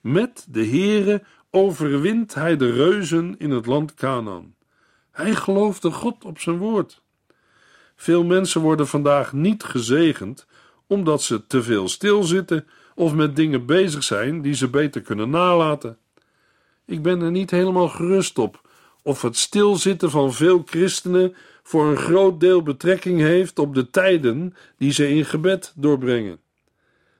Met 0.00 0.46
de 0.48 0.66
Heere 0.66 1.22
overwint 1.50 2.34
hij 2.34 2.56
de 2.56 2.70
reuzen 2.70 3.34
in 3.38 3.50
het 3.50 3.66
land 3.66 3.94
Canaan. 3.94 4.54
Hij 5.10 5.34
geloofde 5.34 5.90
God 5.90 6.24
op 6.24 6.38
zijn 6.38 6.58
woord. 6.58 7.02
Veel 8.02 8.24
mensen 8.24 8.60
worden 8.60 8.86
vandaag 8.86 9.32
niet 9.32 9.62
gezegend 9.62 10.46
omdat 10.86 11.22
ze 11.22 11.46
te 11.46 11.62
veel 11.62 11.88
stilzitten 11.88 12.66
of 12.94 13.14
met 13.14 13.36
dingen 13.36 13.66
bezig 13.66 14.02
zijn 14.02 14.42
die 14.42 14.54
ze 14.54 14.68
beter 14.68 15.00
kunnen 15.00 15.30
nalaten. 15.30 15.98
Ik 16.86 17.02
ben 17.02 17.20
er 17.20 17.30
niet 17.30 17.50
helemaal 17.50 17.88
gerust 17.88 18.38
op 18.38 18.68
of 19.02 19.22
het 19.22 19.36
stilzitten 19.36 20.10
van 20.10 20.32
veel 20.32 20.62
christenen 20.66 21.34
voor 21.62 21.86
een 21.86 21.96
groot 21.96 22.40
deel 22.40 22.62
betrekking 22.62 23.20
heeft 23.20 23.58
op 23.58 23.74
de 23.74 23.90
tijden 23.90 24.54
die 24.78 24.92
ze 24.92 25.08
in 25.08 25.24
gebed 25.24 25.72
doorbrengen. 25.76 26.38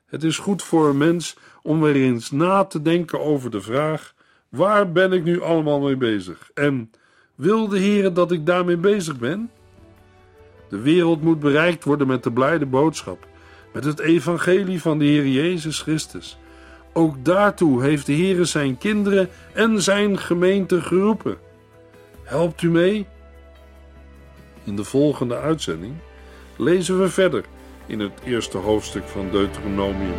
Het 0.07 0.25
is 0.25 0.39
goed 0.39 0.63
voor 0.63 0.89
een 0.89 0.99
mens 0.99 1.37
om 1.63 1.81
weer 1.81 1.97
eens 1.97 2.31
na 2.31 2.65
te 2.65 2.83
denken 2.83 3.21
over 3.21 3.51
de 3.51 3.61
vraag: 3.61 4.15
waar 4.49 4.93
ben 4.93 5.13
ik 5.13 5.25
nu 5.25 5.41
allemaal 5.41 5.81
mee 5.81 5.97
bezig? 5.97 6.51
En 6.55 6.91
wil 7.35 7.69
de 7.69 7.79
Heer 7.79 8.13
dat 8.13 8.33
ik 8.33 8.47
daarmee 8.47 8.77
bezig 8.77 9.19
ben? 9.19 9.51
De 10.73 10.81
wereld 10.81 11.23
moet 11.23 11.41
bereikt 11.41 11.85
worden 11.85 12.07
met 12.07 12.23
de 12.23 12.33
blijde 12.33 12.67
boodschap, 12.67 13.27
met 13.73 13.85
het 13.85 14.01
evangelie 14.01 14.81
van 14.81 14.99
de 14.99 15.05
Heer 15.05 15.27
Jezus 15.27 15.81
Christus. 15.81 16.39
Ook 16.93 17.25
daartoe 17.25 17.83
heeft 17.83 18.07
de 18.07 18.13
Heer 18.13 18.47
zijn 18.47 18.79
kinderen 18.79 19.29
en 19.53 19.83
zijn 19.83 20.19
gemeente 20.19 20.81
geroepen. 20.81 21.37
Helpt 22.23 22.63
u 22.63 22.71
mee? 22.71 23.07
In 24.65 24.77
de 24.77 24.85
volgende 24.85 25.37
uitzending 25.37 25.95
lezen 26.57 27.01
we 27.01 27.09
verder 27.09 27.45
in 27.87 28.01
het 28.01 28.21
eerste 28.25 28.59
hoofdstuk 28.59 29.05
van 29.05 29.31
Deuteronomium. 29.31 30.19